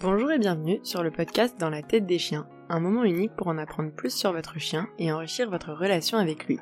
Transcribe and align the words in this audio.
Bonjour 0.00 0.30
et 0.30 0.38
bienvenue 0.38 0.78
sur 0.84 1.02
le 1.02 1.10
podcast 1.10 1.58
Dans 1.58 1.70
la 1.70 1.82
tête 1.82 2.06
des 2.06 2.20
chiens, 2.20 2.46
un 2.68 2.78
moment 2.78 3.02
unique 3.02 3.34
pour 3.34 3.48
en 3.48 3.58
apprendre 3.58 3.90
plus 3.90 4.14
sur 4.14 4.32
votre 4.32 4.56
chien 4.60 4.86
et 4.96 5.10
enrichir 5.10 5.50
votre 5.50 5.72
relation 5.72 6.18
avec 6.18 6.46
lui. 6.46 6.60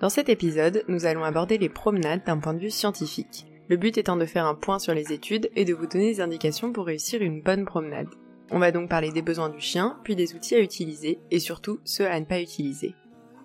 Dans 0.00 0.08
cet 0.08 0.30
épisode, 0.30 0.82
nous 0.88 1.04
allons 1.04 1.22
aborder 1.22 1.58
les 1.58 1.68
promenades 1.68 2.24
d'un 2.24 2.38
point 2.38 2.54
de 2.54 2.58
vue 2.58 2.70
scientifique, 2.70 3.44
le 3.68 3.76
but 3.76 3.98
étant 3.98 4.16
de 4.16 4.24
faire 4.24 4.46
un 4.46 4.54
point 4.54 4.78
sur 4.78 4.94
les 4.94 5.12
études 5.12 5.50
et 5.56 5.66
de 5.66 5.74
vous 5.74 5.86
donner 5.86 6.06
des 6.10 6.20
indications 6.22 6.72
pour 6.72 6.86
réussir 6.86 7.20
une 7.20 7.42
bonne 7.42 7.66
promenade. 7.66 8.08
On 8.50 8.58
va 8.58 8.72
donc 8.72 8.88
parler 8.88 9.10
des 9.10 9.20
besoins 9.20 9.50
du 9.50 9.60
chien, 9.60 9.98
puis 10.02 10.16
des 10.16 10.34
outils 10.34 10.54
à 10.54 10.60
utiliser 10.60 11.18
et 11.30 11.38
surtout 11.38 11.80
ceux 11.84 12.06
à 12.06 12.18
ne 12.18 12.24
pas 12.24 12.40
utiliser. 12.40 12.94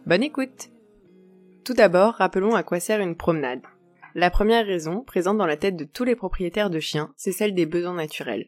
Bonne 0.06 0.24
écoute 0.24 0.70
Tout 1.66 1.74
d'abord, 1.74 2.14
rappelons 2.14 2.56
à 2.56 2.64
quoi 2.64 2.80
sert 2.80 3.02
une 3.02 3.18
promenade. 3.18 3.64
La 4.14 4.30
première 4.30 4.66
raison, 4.66 5.02
présente 5.02 5.38
dans 5.38 5.46
la 5.46 5.58
tête 5.58 5.76
de 5.76 5.84
tous 5.84 6.06
les 6.06 6.16
propriétaires 6.16 6.70
de 6.70 6.80
chiens, 6.80 7.12
c'est 7.18 7.34
celle 7.34 7.54
des 7.54 7.66
besoins 7.66 7.96
naturels. 7.96 8.48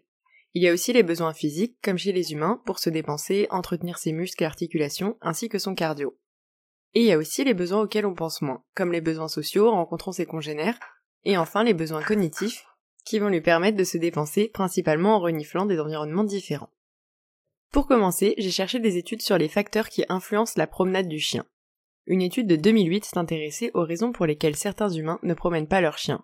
Il 0.53 0.63
y 0.63 0.67
a 0.67 0.73
aussi 0.73 0.93
les 0.93 1.03
besoins 1.03 1.33
physiques, 1.33 1.77
comme 1.83 1.97
chez 1.97 2.11
les 2.11 2.33
humains, 2.33 2.61
pour 2.65 2.79
se 2.79 2.89
dépenser, 2.89 3.47
entretenir 3.49 3.97
ses 3.97 4.11
muscles 4.11 4.43
et 4.43 4.47
articulations, 4.47 5.17
ainsi 5.21 5.49
que 5.49 5.59
son 5.59 5.75
cardio. 5.75 6.17
Et 6.93 7.01
il 7.01 7.05
y 7.05 7.11
a 7.11 7.17
aussi 7.17 7.43
les 7.43 7.53
besoins 7.53 7.81
auxquels 7.81 8.05
on 8.05 8.15
pense 8.15 8.41
moins, 8.41 8.63
comme 8.75 8.91
les 8.91 9.01
besoins 9.01 9.27
sociaux, 9.27 9.69
rencontrant 9.69 10.11
ses 10.11 10.25
congénères, 10.25 10.79
et 11.25 11.37
enfin 11.37 11.63
les 11.63 11.73
besoins 11.73 12.01
cognitifs, 12.01 12.65
qui 13.05 13.19
vont 13.19 13.29
lui 13.29 13.41
permettre 13.41 13.77
de 13.77 13.83
se 13.83 13.97
dépenser 13.97 14.49
principalement 14.49 15.15
en 15.15 15.19
reniflant 15.19 15.65
des 15.65 15.79
environnements 15.79 16.23
différents. 16.23 16.71
Pour 17.71 17.87
commencer, 17.87 18.33
j'ai 18.37 18.51
cherché 18.51 18.79
des 18.79 18.97
études 18.97 19.21
sur 19.21 19.37
les 19.37 19.49
facteurs 19.49 19.89
qui 19.89 20.05
influencent 20.09 20.53
la 20.57 20.67
promenade 20.67 21.07
du 21.07 21.19
chien. 21.19 21.45
Une 22.05 22.21
étude 22.21 22.47
de 22.47 22.55
2008 22.55 23.05
s'est 23.05 23.17
intéressée 23.17 23.71
aux 23.73 23.83
raisons 23.83 24.11
pour 24.11 24.25
lesquelles 24.25 24.55
certains 24.55 24.89
humains 24.89 25.19
ne 25.23 25.33
promènent 25.33 25.67
pas 25.67 25.81
leur 25.81 25.97
chien, 25.97 26.23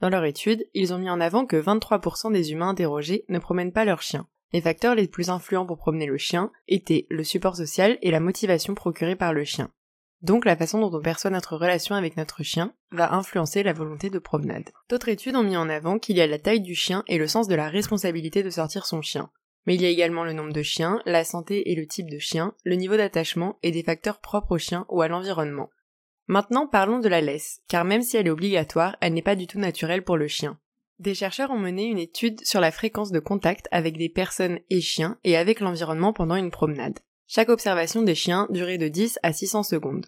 dans 0.00 0.08
leur 0.10 0.24
étude, 0.24 0.64
ils 0.74 0.94
ont 0.94 0.98
mis 0.98 1.10
en 1.10 1.20
avant 1.20 1.44
que 1.44 1.56
23% 1.56 2.32
des 2.32 2.52
humains 2.52 2.68
interrogés 2.68 3.24
ne 3.28 3.38
promènent 3.38 3.72
pas 3.72 3.84
leur 3.84 4.02
chien. 4.02 4.26
Les 4.52 4.60
facteurs 4.60 4.94
les 4.94 5.08
plus 5.08 5.28
influents 5.28 5.66
pour 5.66 5.76
promener 5.76 6.06
le 6.06 6.16
chien 6.16 6.50
étaient 6.68 7.06
le 7.10 7.24
support 7.24 7.56
social 7.56 7.98
et 8.00 8.10
la 8.10 8.20
motivation 8.20 8.74
procurée 8.74 9.16
par 9.16 9.32
le 9.32 9.44
chien. 9.44 9.70
Donc 10.22 10.44
la 10.44 10.56
façon 10.56 10.80
dont 10.80 10.96
on 10.96 11.02
perçoit 11.02 11.30
notre 11.30 11.56
relation 11.56 11.94
avec 11.94 12.16
notre 12.16 12.42
chien 12.42 12.72
va 12.90 13.14
influencer 13.14 13.62
la 13.62 13.72
volonté 13.72 14.10
de 14.10 14.18
promenade. 14.18 14.70
D'autres 14.88 15.10
études 15.10 15.36
ont 15.36 15.44
mis 15.44 15.56
en 15.56 15.68
avant 15.68 15.98
qu'il 15.98 16.16
y 16.16 16.20
a 16.20 16.26
la 16.26 16.38
taille 16.38 16.60
du 16.60 16.74
chien 16.74 17.04
et 17.06 17.18
le 17.18 17.28
sens 17.28 17.46
de 17.46 17.54
la 17.54 17.68
responsabilité 17.68 18.42
de 18.42 18.50
sortir 18.50 18.86
son 18.86 19.02
chien. 19.02 19.30
Mais 19.66 19.74
il 19.74 19.82
y 19.82 19.86
a 19.86 19.90
également 19.90 20.24
le 20.24 20.32
nombre 20.32 20.52
de 20.52 20.62
chiens, 20.62 21.00
la 21.04 21.24
santé 21.24 21.70
et 21.70 21.74
le 21.74 21.86
type 21.86 22.10
de 22.10 22.18
chien, 22.18 22.54
le 22.64 22.74
niveau 22.74 22.96
d'attachement 22.96 23.58
et 23.62 23.70
des 23.70 23.82
facteurs 23.82 24.20
propres 24.20 24.52
au 24.52 24.58
chien 24.58 24.86
ou 24.88 25.02
à 25.02 25.08
l'environnement. 25.08 25.68
Maintenant 26.28 26.66
parlons 26.66 26.98
de 26.98 27.08
la 27.08 27.22
laisse, 27.22 27.62
car 27.68 27.84
même 27.84 28.02
si 28.02 28.18
elle 28.18 28.26
est 28.26 28.30
obligatoire, 28.30 28.96
elle 29.00 29.14
n'est 29.14 29.22
pas 29.22 29.34
du 29.34 29.46
tout 29.46 29.58
naturelle 29.58 30.04
pour 30.04 30.18
le 30.18 30.28
chien. 30.28 30.58
Des 30.98 31.14
chercheurs 31.14 31.50
ont 31.50 31.58
mené 31.58 31.84
une 31.86 31.98
étude 31.98 32.44
sur 32.44 32.60
la 32.60 32.70
fréquence 32.70 33.12
de 33.12 33.18
contact 33.18 33.66
avec 33.70 33.96
des 33.96 34.10
personnes 34.10 34.58
et 34.68 34.82
chiens 34.82 35.16
et 35.24 35.38
avec 35.38 35.60
l'environnement 35.60 36.12
pendant 36.12 36.36
une 36.36 36.50
promenade. 36.50 36.98
Chaque 37.26 37.48
observation 37.48 38.02
des 38.02 38.14
chiens 38.14 38.46
durait 38.50 38.78
de 38.78 38.88
10 38.88 39.18
à 39.22 39.32
600 39.32 39.62
secondes. 39.62 40.06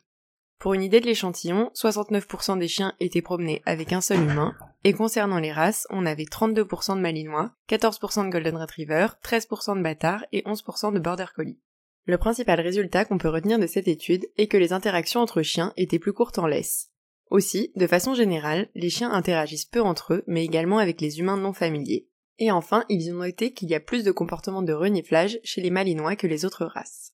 Pour 0.58 0.74
une 0.74 0.82
idée 0.82 1.00
de 1.00 1.06
l'échantillon, 1.06 1.70
69% 1.74 2.58
des 2.58 2.68
chiens 2.68 2.94
étaient 3.00 3.22
promenés 3.22 3.62
avec 3.64 3.94
un 3.94 4.02
seul 4.02 4.20
humain, 4.20 4.55
et 4.84 4.92
concernant 4.92 5.38
les 5.38 5.52
races, 5.52 5.86
on 5.88 6.05
avait 6.05 6.24
32% 6.24 6.96
de 6.96 7.00
malinois, 7.00 7.52
14% 7.70 8.27
de 8.27 8.30
golden 8.30 8.58
retriever, 8.58 9.06
13% 9.24 9.78
de 9.78 9.82
bâtards 9.82 10.24
et 10.32 10.42
11% 10.42 10.92
de 10.92 10.98
border 10.98 11.27
collie. 11.34 11.58
Le 12.06 12.18
principal 12.18 12.60
résultat 12.60 13.04
qu'on 13.04 13.18
peut 13.18 13.28
retenir 13.28 13.58
de 13.58 13.66
cette 13.66 13.88
étude 13.88 14.26
est 14.36 14.46
que 14.46 14.56
les 14.56 14.72
interactions 14.72 15.20
entre 15.20 15.42
chiens 15.42 15.72
étaient 15.77 15.98
plus 15.98 16.12
courtes 16.12 16.38
en 16.38 16.46
laisse. 16.46 16.90
Aussi, 17.30 17.70
de 17.77 17.86
façon 17.86 18.14
générale, 18.14 18.68
les 18.74 18.90
chiens 18.90 19.12
interagissent 19.12 19.64
peu 19.64 19.80
entre 19.80 20.14
eux, 20.14 20.24
mais 20.27 20.44
également 20.44 20.78
avec 20.78 21.00
les 21.00 21.20
humains 21.20 21.36
non 21.36 21.52
familiers. 21.52 22.08
Et 22.39 22.50
enfin, 22.50 22.84
ils 22.89 23.12
ont 23.12 23.18
noté 23.18 23.52
qu'il 23.52 23.68
y 23.68 23.74
a 23.74 23.80
plus 23.80 24.02
de 24.02 24.10
comportements 24.10 24.62
de 24.62 24.72
reniflage 24.72 25.39
chez 25.44 25.60
les 25.60 25.70
malinois 25.70 26.16
que 26.16 26.27
les 26.27 26.44
autres 26.44 26.64
races. 26.64 27.12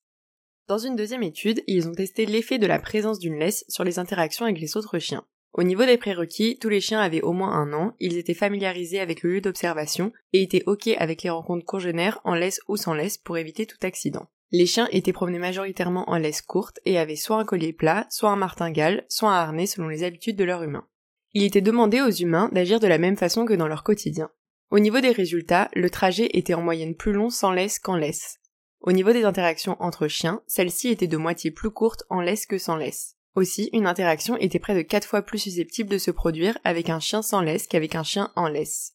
Dans 0.67 0.77
une 0.77 0.95
deuxième 0.95 1.23
étude, 1.23 1.63
ils 1.67 1.87
ont 1.87 1.93
testé 1.93 2.25
l'effet 2.25 2.57
de 2.57 2.67
la 2.67 2.79
présence 2.79 3.19
d'une 3.19 3.37
laisse 3.37 3.63
sur 3.69 3.83
les 3.83 3.99
interactions 3.99 4.45
avec 4.45 4.59
les 4.59 4.75
autres 4.75 4.99
chiens. 4.99 5.25
Au 5.53 5.63
niveau 5.63 5.85
des 5.85 5.97
prérequis, 5.97 6.57
tous 6.59 6.69
les 6.69 6.81
chiens 6.81 6.99
avaient 6.99 7.21
au 7.21 7.33
moins 7.33 7.51
un 7.51 7.73
an, 7.73 7.95
ils 7.99 8.17
étaient 8.17 8.33
familiarisés 8.33 8.99
avec 8.99 9.21
le 9.21 9.33
lieu 9.33 9.41
d'observation 9.41 10.11
et 10.33 10.41
étaient 10.41 10.63
ok 10.65 10.87
avec 10.97 11.23
les 11.23 11.29
rencontres 11.29 11.65
congénères 11.65 12.19
en 12.23 12.33
laisse 12.33 12.59
ou 12.67 12.77
sans 12.77 12.93
laisse 12.93 13.17
pour 13.17 13.37
éviter 13.37 13.65
tout 13.65 13.77
accident. 13.81 14.27
Les 14.51 14.65
chiens 14.65 14.87
étaient 14.91 15.13
promenés 15.13 15.39
majoritairement 15.39 16.09
en 16.09 16.17
laisse 16.17 16.41
courte 16.41 16.79
et 16.85 16.97
avaient 16.97 17.17
soit 17.17 17.37
un 17.37 17.45
collier 17.45 17.73
plat, 17.73 18.07
soit 18.09 18.29
un 18.29 18.37
martingale, 18.37 19.05
soit 19.09 19.29
un 19.29 19.33
harnais 19.41 19.65
selon 19.65 19.89
les 19.89 20.03
habitudes 20.03 20.37
de 20.37 20.45
leur 20.45 20.63
humain. 20.63 20.87
Il 21.33 21.43
était 21.43 21.61
demandé 21.61 22.01
aux 22.01 22.09
humains 22.09 22.49
d'agir 22.53 22.79
de 22.79 22.87
la 22.87 22.97
même 22.97 23.17
façon 23.17 23.45
que 23.45 23.53
dans 23.53 23.67
leur 23.67 23.83
quotidien. 23.83 24.29
Au 24.71 24.79
niveau 24.79 25.01
des 25.01 25.11
résultats, 25.11 25.69
le 25.75 25.89
trajet 25.89 26.29
était 26.33 26.53
en 26.53 26.61
moyenne 26.61 26.95
plus 26.95 27.11
long 27.11 27.29
sans 27.29 27.51
laisse 27.51 27.79
qu'en 27.79 27.97
laisse. 27.97 28.37
Au 28.79 28.91
niveau 28.91 29.11
des 29.11 29.25
interactions 29.25 29.75
entre 29.81 30.07
chiens, 30.07 30.41
celle-ci 30.47 30.89
était 30.89 31.07
de 31.07 31.17
moitié 31.17 31.51
plus 31.51 31.71
courte 31.71 32.03
en 32.09 32.21
laisse 32.21 32.45
que 32.45 32.57
sans 32.57 32.77
laisse. 32.77 33.15
Aussi, 33.35 33.69
une 33.73 33.85
interaction 33.85 34.37
était 34.37 34.59
près 34.59 34.75
de 34.75 34.81
4 34.81 35.07
fois 35.07 35.21
plus 35.21 35.39
susceptible 35.39 35.89
de 35.89 35.97
se 35.97 36.11
produire 36.11 36.57
avec 36.63 36.89
un 36.89 36.99
chien 36.99 37.21
sans 37.21 37.41
laisse 37.41 37.67
qu'avec 37.67 37.95
un 37.95 38.03
chien 38.03 38.31
en 38.35 38.47
laisse. 38.47 38.93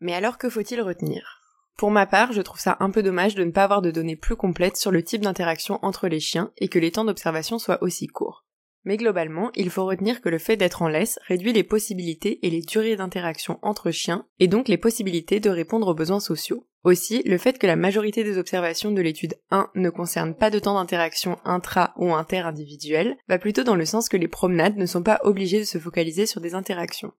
Mais 0.00 0.14
alors 0.14 0.38
que 0.38 0.48
faut-il 0.48 0.80
retenir? 0.80 1.41
Pour 1.76 1.90
ma 1.90 2.06
part, 2.06 2.32
je 2.32 2.42
trouve 2.42 2.60
ça 2.60 2.76
un 2.80 2.90
peu 2.90 3.02
dommage 3.02 3.34
de 3.34 3.44
ne 3.44 3.50
pas 3.50 3.64
avoir 3.64 3.82
de 3.82 3.90
données 3.90 4.16
plus 4.16 4.36
complètes 4.36 4.76
sur 4.76 4.90
le 4.90 5.02
type 5.02 5.22
d'interaction 5.22 5.78
entre 5.82 6.08
les 6.08 6.20
chiens 6.20 6.52
et 6.58 6.68
que 6.68 6.78
les 6.78 6.92
temps 6.92 7.04
d'observation 7.04 7.58
soient 7.58 7.82
aussi 7.82 8.06
courts. 8.06 8.44
Mais 8.84 8.96
globalement, 8.96 9.50
il 9.54 9.70
faut 9.70 9.86
retenir 9.86 10.20
que 10.20 10.28
le 10.28 10.38
fait 10.38 10.56
d'être 10.56 10.82
en 10.82 10.88
laisse 10.88 11.18
réduit 11.28 11.52
les 11.52 11.62
possibilités 11.62 12.44
et 12.44 12.50
les 12.50 12.62
durées 12.62 12.96
d'interaction 12.96 13.58
entre 13.62 13.92
chiens, 13.92 14.26
et 14.40 14.48
donc 14.48 14.66
les 14.68 14.76
possibilités 14.76 15.38
de 15.38 15.50
répondre 15.50 15.86
aux 15.86 15.94
besoins 15.94 16.20
sociaux. 16.20 16.66
Aussi, 16.82 17.22
le 17.22 17.38
fait 17.38 17.58
que 17.58 17.66
la 17.68 17.76
majorité 17.76 18.24
des 18.24 18.38
observations 18.38 18.90
de 18.90 19.00
l'étude 19.00 19.36
1 19.50 19.70
ne 19.76 19.90
concernent 19.90 20.34
pas 20.34 20.50
de 20.50 20.58
temps 20.58 20.74
d'interaction 20.74 21.38
intra 21.44 21.94
ou 21.96 22.12
inter-individuel 22.12 23.16
va 23.28 23.38
plutôt 23.38 23.62
dans 23.62 23.76
le 23.76 23.84
sens 23.84 24.08
que 24.08 24.16
les 24.16 24.26
promenades 24.26 24.76
ne 24.76 24.86
sont 24.86 25.04
pas 25.04 25.20
obligées 25.22 25.60
de 25.60 25.64
se 25.64 25.78
focaliser 25.78 26.26
sur 26.26 26.40
des 26.40 26.54
interactions. 26.54 27.12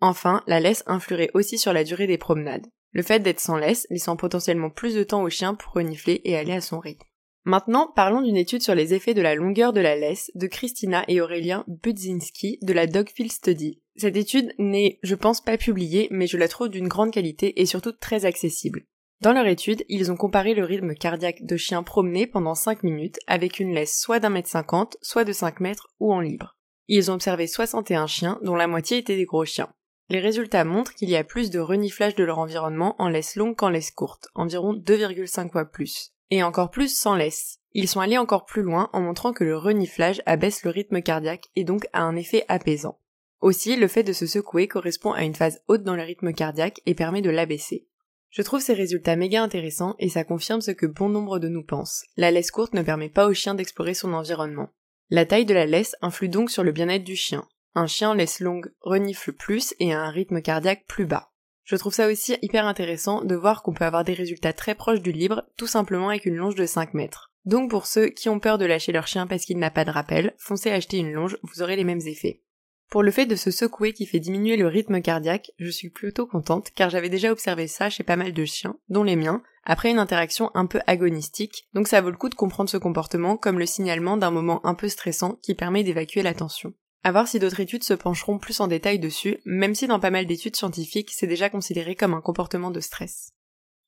Enfin, 0.00 0.42
la 0.46 0.60
laisse 0.60 0.82
influerait 0.86 1.30
aussi 1.34 1.58
sur 1.58 1.74
la 1.74 1.84
durée 1.84 2.06
des 2.06 2.16
promenades. 2.16 2.66
Le 2.92 3.02
fait 3.02 3.20
d'être 3.20 3.40
sans 3.40 3.56
laisse 3.56 3.86
laissant 3.90 4.16
potentiellement 4.16 4.70
plus 4.70 4.94
de 4.94 5.02
temps 5.02 5.22
au 5.22 5.30
chien 5.30 5.54
pour 5.54 5.72
renifler 5.72 6.20
et 6.24 6.36
aller 6.36 6.52
à 6.52 6.60
son 6.60 6.78
rythme. 6.78 7.06
Maintenant, 7.44 7.90
parlons 7.96 8.22
d'une 8.22 8.36
étude 8.36 8.62
sur 8.62 8.74
les 8.74 8.94
effets 8.94 9.14
de 9.14 9.22
la 9.22 9.34
longueur 9.34 9.72
de 9.72 9.80
la 9.80 9.96
laisse 9.96 10.30
de 10.36 10.46
Christina 10.46 11.04
et 11.08 11.20
Aurélien 11.20 11.64
Budzinski 11.66 12.58
de 12.62 12.72
la 12.72 12.86
Dogfield 12.86 13.32
Study. 13.32 13.80
Cette 13.96 14.16
étude 14.16 14.54
n'est, 14.58 15.00
je 15.02 15.16
pense, 15.16 15.40
pas 15.40 15.58
publiée, 15.58 16.06
mais 16.12 16.28
je 16.28 16.36
la 16.36 16.46
trouve 16.46 16.68
d'une 16.68 16.86
grande 16.86 17.10
qualité 17.10 17.60
et 17.60 17.66
surtout 17.66 17.92
très 17.92 18.26
accessible. 18.26 18.84
Dans 19.20 19.32
leur 19.32 19.46
étude, 19.46 19.84
ils 19.88 20.12
ont 20.12 20.16
comparé 20.16 20.54
le 20.54 20.64
rythme 20.64 20.94
cardiaque 20.94 21.44
de 21.44 21.56
chiens 21.56 21.82
promenés 21.82 22.26
pendant 22.26 22.54
5 22.54 22.82
minutes 22.84 23.18
avec 23.26 23.58
une 23.58 23.74
laisse 23.74 24.00
soit 24.00 24.20
d'un 24.20 24.30
mètre 24.30 24.48
cinquante, 24.48 24.96
soit 25.02 25.24
de 25.24 25.32
5 25.32 25.60
mètres 25.60 25.88
ou 25.98 26.12
en 26.12 26.20
libre. 26.20 26.56
Ils 26.88 27.10
ont 27.10 27.14
observé 27.14 27.46
61 27.46 28.06
chiens, 28.06 28.38
dont 28.42 28.56
la 28.56 28.66
moitié 28.66 28.98
étaient 28.98 29.16
des 29.16 29.24
gros 29.24 29.44
chiens. 29.44 29.72
Les 30.12 30.20
résultats 30.20 30.66
montrent 30.66 30.92
qu'il 30.92 31.08
y 31.08 31.16
a 31.16 31.24
plus 31.24 31.48
de 31.48 31.58
reniflage 31.58 32.14
de 32.14 32.22
leur 32.22 32.38
environnement 32.38 32.96
en 32.98 33.08
laisse 33.08 33.34
longue 33.34 33.56
qu'en 33.56 33.70
laisse 33.70 33.90
courte, 33.90 34.28
environ 34.34 34.74
2,5 34.74 35.50
fois 35.50 35.64
plus. 35.64 36.12
Et 36.30 36.42
encore 36.42 36.70
plus 36.70 36.94
sans 36.94 37.16
laisse. 37.16 37.60
Ils 37.72 37.88
sont 37.88 38.00
allés 38.00 38.18
encore 38.18 38.44
plus 38.44 38.60
loin 38.60 38.90
en 38.92 39.00
montrant 39.00 39.32
que 39.32 39.42
le 39.42 39.56
reniflage 39.56 40.20
abaisse 40.26 40.64
le 40.64 40.70
rythme 40.70 41.00
cardiaque 41.00 41.46
et 41.56 41.64
donc 41.64 41.86
a 41.94 42.02
un 42.02 42.14
effet 42.14 42.44
apaisant. 42.48 42.98
Aussi, 43.40 43.74
le 43.74 43.88
fait 43.88 44.02
de 44.02 44.12
se 44.12 44.26
secouer 44.26 44.68
correspond 44.68 45.12
à 45.12 45.22
une 45.24 45.34
phase 45.34 45.62
haute 45.66 45.82
dans 45.82 45.96
le 45.96 46.02
rythme 46.02 46.34
cardiaque 46.34 46.82
et 46.84 46.94
permet 46.94 47.22
de 47.22 47.30
l'abaisser. 47.30 47.86
Je 48.28 48.42
trouve 48.42 48.60
ces 48.60 48.74
résultats 48.74 49.16
méga 49.16 49.42
intéressants 49.42 49.96
et 49.98 50.10
ça 50.10 50.24
confirme 50.24 50.60
ce 50.60 50.72
que 50.72 50.84
bon 50.84 51.08
nombre 51.08 51.38
de 51.38 51.48
nous 51.48 51.64
pensent. 51.64 52.04
La 52.18 52.30
laisse 52.30 52.50
courte 52.50 52.74
ne 52.74 52.82
permet 52.82 53.08
pas 53.08 53.28
au 53.28 53.32
chien 53.32 53.54
d'explorer 53.54 53.94
son 53.94 54.12
environnement. 54.12 54.68
La 55.08 55.24
taille 55.24 55.46
de 55.46 55.54
la 55.54 55.64
laisse 55.64 55.96
influe 56.02 56.28
donc 56.28 56.50
sur 56.50 56.64
le 56.64 56.72
bien-être 56.72 57.02
du 57.02 57.16
chien. 57.16 57.46
Un 57.74 57.86
chien 57.86 58.14
laisse 58.14 58.40
longue 58.40 58.72
renifle 58.80 59.32
plus 59.32 59.74
et 59.78 59.94
a 59.94 60.00
un 60.00 60.10
rythme 60.10 60.42
cardiaque 60.42 60.84
plus 60.86 61.06
bas. 61.06 61.30
Je 61.64 61.76
trouve 61.76 61.94
ça 61.94 62.08
aussi 62.08 62.36
hyper 62.42 62.66
intéressant 62.66 63.24
de 63.24 63.34
voir 63.34 63.62
qu'on 63.62 63.72
peut 63.72 63.84
avoir 63.84 64.04
des 64.04 64.14
résultats 64.14 64.52
très 64.52 64.74
proches 64.74 65.00
du 65.00 65.12
libre 65.12 65.44
tout 65.56 65.66
simplement 65.66 66.08
avec 66.08 66.26
une 66.26 66.36
longe 66.36 66.54
de 66.54 66.66
5 66.66 66.92
mètres. 66.92 67.32
Donc 67.44 67.70
pour 67.70 67.86
ceux 67.86 68.08
qui 68.08 68.28
ont 68.28 68.40
peur 68.40 68.58
de 68.58 68.66
lâcher 68.66 68.92
leur 68.92 69.06
chien 69.06 69.26
parce 69.26 69.44
qu'il 69.44 69.58
n'a 69.58 69.70
pas 69.70 69.84
de 69.84 69.90
rappel, 69.90 70.34
foncez 70.38 70.70
acheter 70.70 70.98
une 70.98 71.12
longe, 71.12 71.38
vous 71.42 71.62
aurez 71.62 71.76
les 71.76 71.84
mêmes 71.84 72.06
effets. 72.06 72.42
Pour 72.90 73.02
le 73.02 73.10
fait 73.10 73.24
de 73.24 73.36
se 73.36 73.50
secouer 73.50 73.94
qui 73.94 74.04
fait 74.04 74.20
diminuer 74.20 74.58
le 74.58 74.66
rythme 74.66 75.00
cardiaque, 75.00 75.52
je 75.58 75.70
suis 75.70 75.88
plutôt 75.88 76.26
contente 76.26 76.72
car 76.74 76.90
j'avais 76.90 77.08
déjà 77.08 77.32
observé 77.32 77.66
ça 77.68 77.88
chez 77.88 78.04
pas 78.04 78.16
mal 78.16 78.34
de 78.34 78.44
chiens, 78.44 78.76
dont 78.90 79.02
les 79.02 79.16
miens, 79.16 79.42
après 79.64 79.90
une 79.90 79.98
interaction 79.98 80.50
un 80.54 80.66
peu 80.66 80.80
agonistique, 80.86 81.68
donc 81.72 81.88
ça 81.88 82.02
vaut 82.02 82.10
le 82.10 82.18
coup 82.18 82.28
de 82.28 82.34
comprendre 82.34 82.68
ce 82.68 82.76
comportement 82.76 83.38
comme 83.38 83.58
le 83.58 83.64
signalement 83.64 84.18
d'un 84.18 84.30
moment 84.30 84.60
un 84.66 84.74
peu 84.74 84.88
stressant 84.88 85.38
qui 85.42 85.54
permet 85.54 85.84
d'évacuer 85.84 86.22
la 86.22 86.34
tension. 86.34 86.74
À 87.04 87.10
voir 87.10 87.26
si 87.26 87.40
d'autres 87.40 87.60
études 87.60 87.82
se 87.82 87.94
pencheront 87.94 88.38
plus 88.38 88.60
en 88.60 88.68
détail 88.68 89.00
dessus, 89.00 89.38
même 89.44 89.74
si 89.74 89.88
dans 89.88 89.98
pas 89.98 90.10
mal 90.10 90.26
d'études 90.26 90.54
scientifiques 90.54 91.10
c'est 91.12 91.26
déjà 91.26 91.50
considéré 91.50 91.96
comme 91.96 92.14
un 92.14 92.20
comportement 92.20 92.70
de 92.70 92.80
stress. 92.80 93.32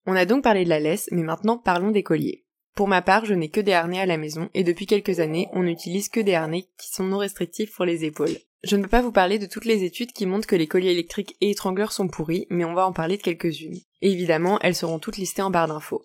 On 0.07 0.17
a 0.17 0.25
donc 0.27 0.43
parlé 0.43 0.65
de 0.65 0.69
la 0.69 0.81
laisse, 0.81 1.09
mais 1.13 1.23
maintenant 1.23 1.57
parlons 1.57 1.93
des 1.93 2.03
colliers. 2.03 2.45
Pour 2.75 2.89
ma 2.89 3.03
part, 3.03 3.25
je 3.25 3.35
n'ai 3.35 3.51
que 3.51 3.61
des 3.61 3.73
harnais 3.73 4.01
à 4.01 4.07
la 4.07 4.17
maison 4.17 4.51
et 4.53 4.65
depuis 4.65 4.87
quelques 4.87 5.21
années, 5.21 5.49
on 5.53 5.63
n'utilise 5.63 6.09
que 6.09 6.19
des 6.19 6.35
harnais 6.35 6.67
qui 6.77 6.91
sont 6.91 7.05
non 7.05 7.19
restrictifs 7.19 7.73
pour 7.73 7.85
les 7.85 8.05
épaules. 8.05 8.37
Je 8.65 8.77
ne 8.77 8.83
peux 8.83 8.89
pas 8.89 9.03
vous 9.03 9.13
parler 9.13 9.39
de 9.39 9.47
toutes 9.47 9.65
les 9.67 9.85
études 9.85 10.13
qui 10.13 10.27
montrent 10.27 10.49
que 10.49 10.57
les 10.57 10.67
colliers 10.67 10.91
électriques 10.91 11.37
et 11.41 11.51
étrangleurs 11.51 11.93
sont 11.93 12.09
pourris, 12.09 12.47
mais 12.51 12.65
on 12.65 12.75
va 12.75 12.87
en 12.87 12.93
parler 12.93 13.17
de 13.17 13.23
quelques-unes. 13.23 13.79
Et 14.03 14.11
évidemment, 14.11 14.59
elles 14.61 14.75
seront 14.75 14.99
toutes 14.99 15.19
listées 15.19 15.43
en 15.43 15.51
barre 15.51 15.69
d'infos. 15.69 16.03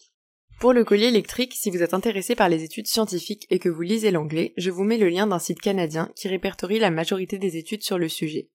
Pour 0.59 0.73
le 0.73 0.83
collier 0.83 1.05
électrique, 1.05 1.53
si 1.55 1.69
vous 1.69 1.83
êtes 1.83 1.93
intéressé 1.93 2.35
par 2.35 2.49
les 2.49 2.65
études 2.65 2.87
scientifiques 2.87 3.47
et 3.49 3.59
que 3.59 3.69
vous 3.69 3.81
lisez 3.81 4.11
l'anglais, 4.11 4.53
je 4.57 4.71
vous 4.71 4.83
mets 4.83 4.97
le 4.97 5.07
lien 5.07 5.25
d'un 5.25 5.39
site 5.39 5.61
canadien 5.61 6.11
qui 6.17 6.27
répertorie 6.27 6.79
la 6.79 6.91
majorité 6.91 7.37
des 7.37 7.55
études 7.55 7.81
sur 7.81 7.97
le 7.97 8.09
sujet. 8.09 8.49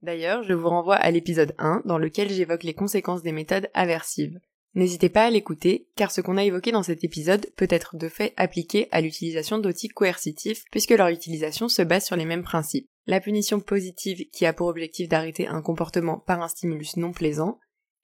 D'ailleurs, 0.00 0.42
je 0.42 0.54
vous 0.54 0.70
renvoie 0.70 0.96
à 0.96 1.10
l'épisode 1.10 1.54
1 1.58 1.82
dans 1.84 1.98
lequel 1.98 2.30
j'évoque 2.30 2.62
les 2.62 2.72
conséquences 2.72 3.22
des 3.22 3.32
méthodes 3.32 3.68
aversives. 3.74 4.40
N'hésitez 4.74 5.10
pas 5.10 5.26
à 5.26 5.30
l'écouter, 5.30 5.90
car 5.96 6.10
ce 6.10 6.22
qu'on 6.22 6.38
a 6.38 6.44
évoqué 6.44 6.72
dans 6.72 6.82
cet 6.82 7.04
épisode 7.04 7.46
peut 7.56 7.68
être 7.68 7.96
de 7.96 8.08
fait 8.08 8.32
appliqué 8.38 8.88
à 8.90 9.02
l'utilisation 9.02 9.58
d'outils 9.58 9.88
coercitifs, 9.88 10.64
puisque 10.70 10.92
leur 10.92 11.08
utilisation 11.08 11.68
se 11.68 11.82
base 11.82 12.06
sur 12.06 12.16
les 12.16 12.24
mêmes 12.24 12.42
principes. 12.42 12.88
La 13.06 13.20
punition 13.20 13.60
positive 13.60 14.24
qui 14.32 14.46
a 14.46 14.54
pour 14.54 14.68
objectif 14.68 15.10
d'arrêter 15.10 15.46
un 15.46 15.60
comportement 15.60 16.20
par 16.20 16.40
un 16.40 16.48
stimulus 16.48 16.96
non 16.96 17.12
plaisant, 17.12 17.58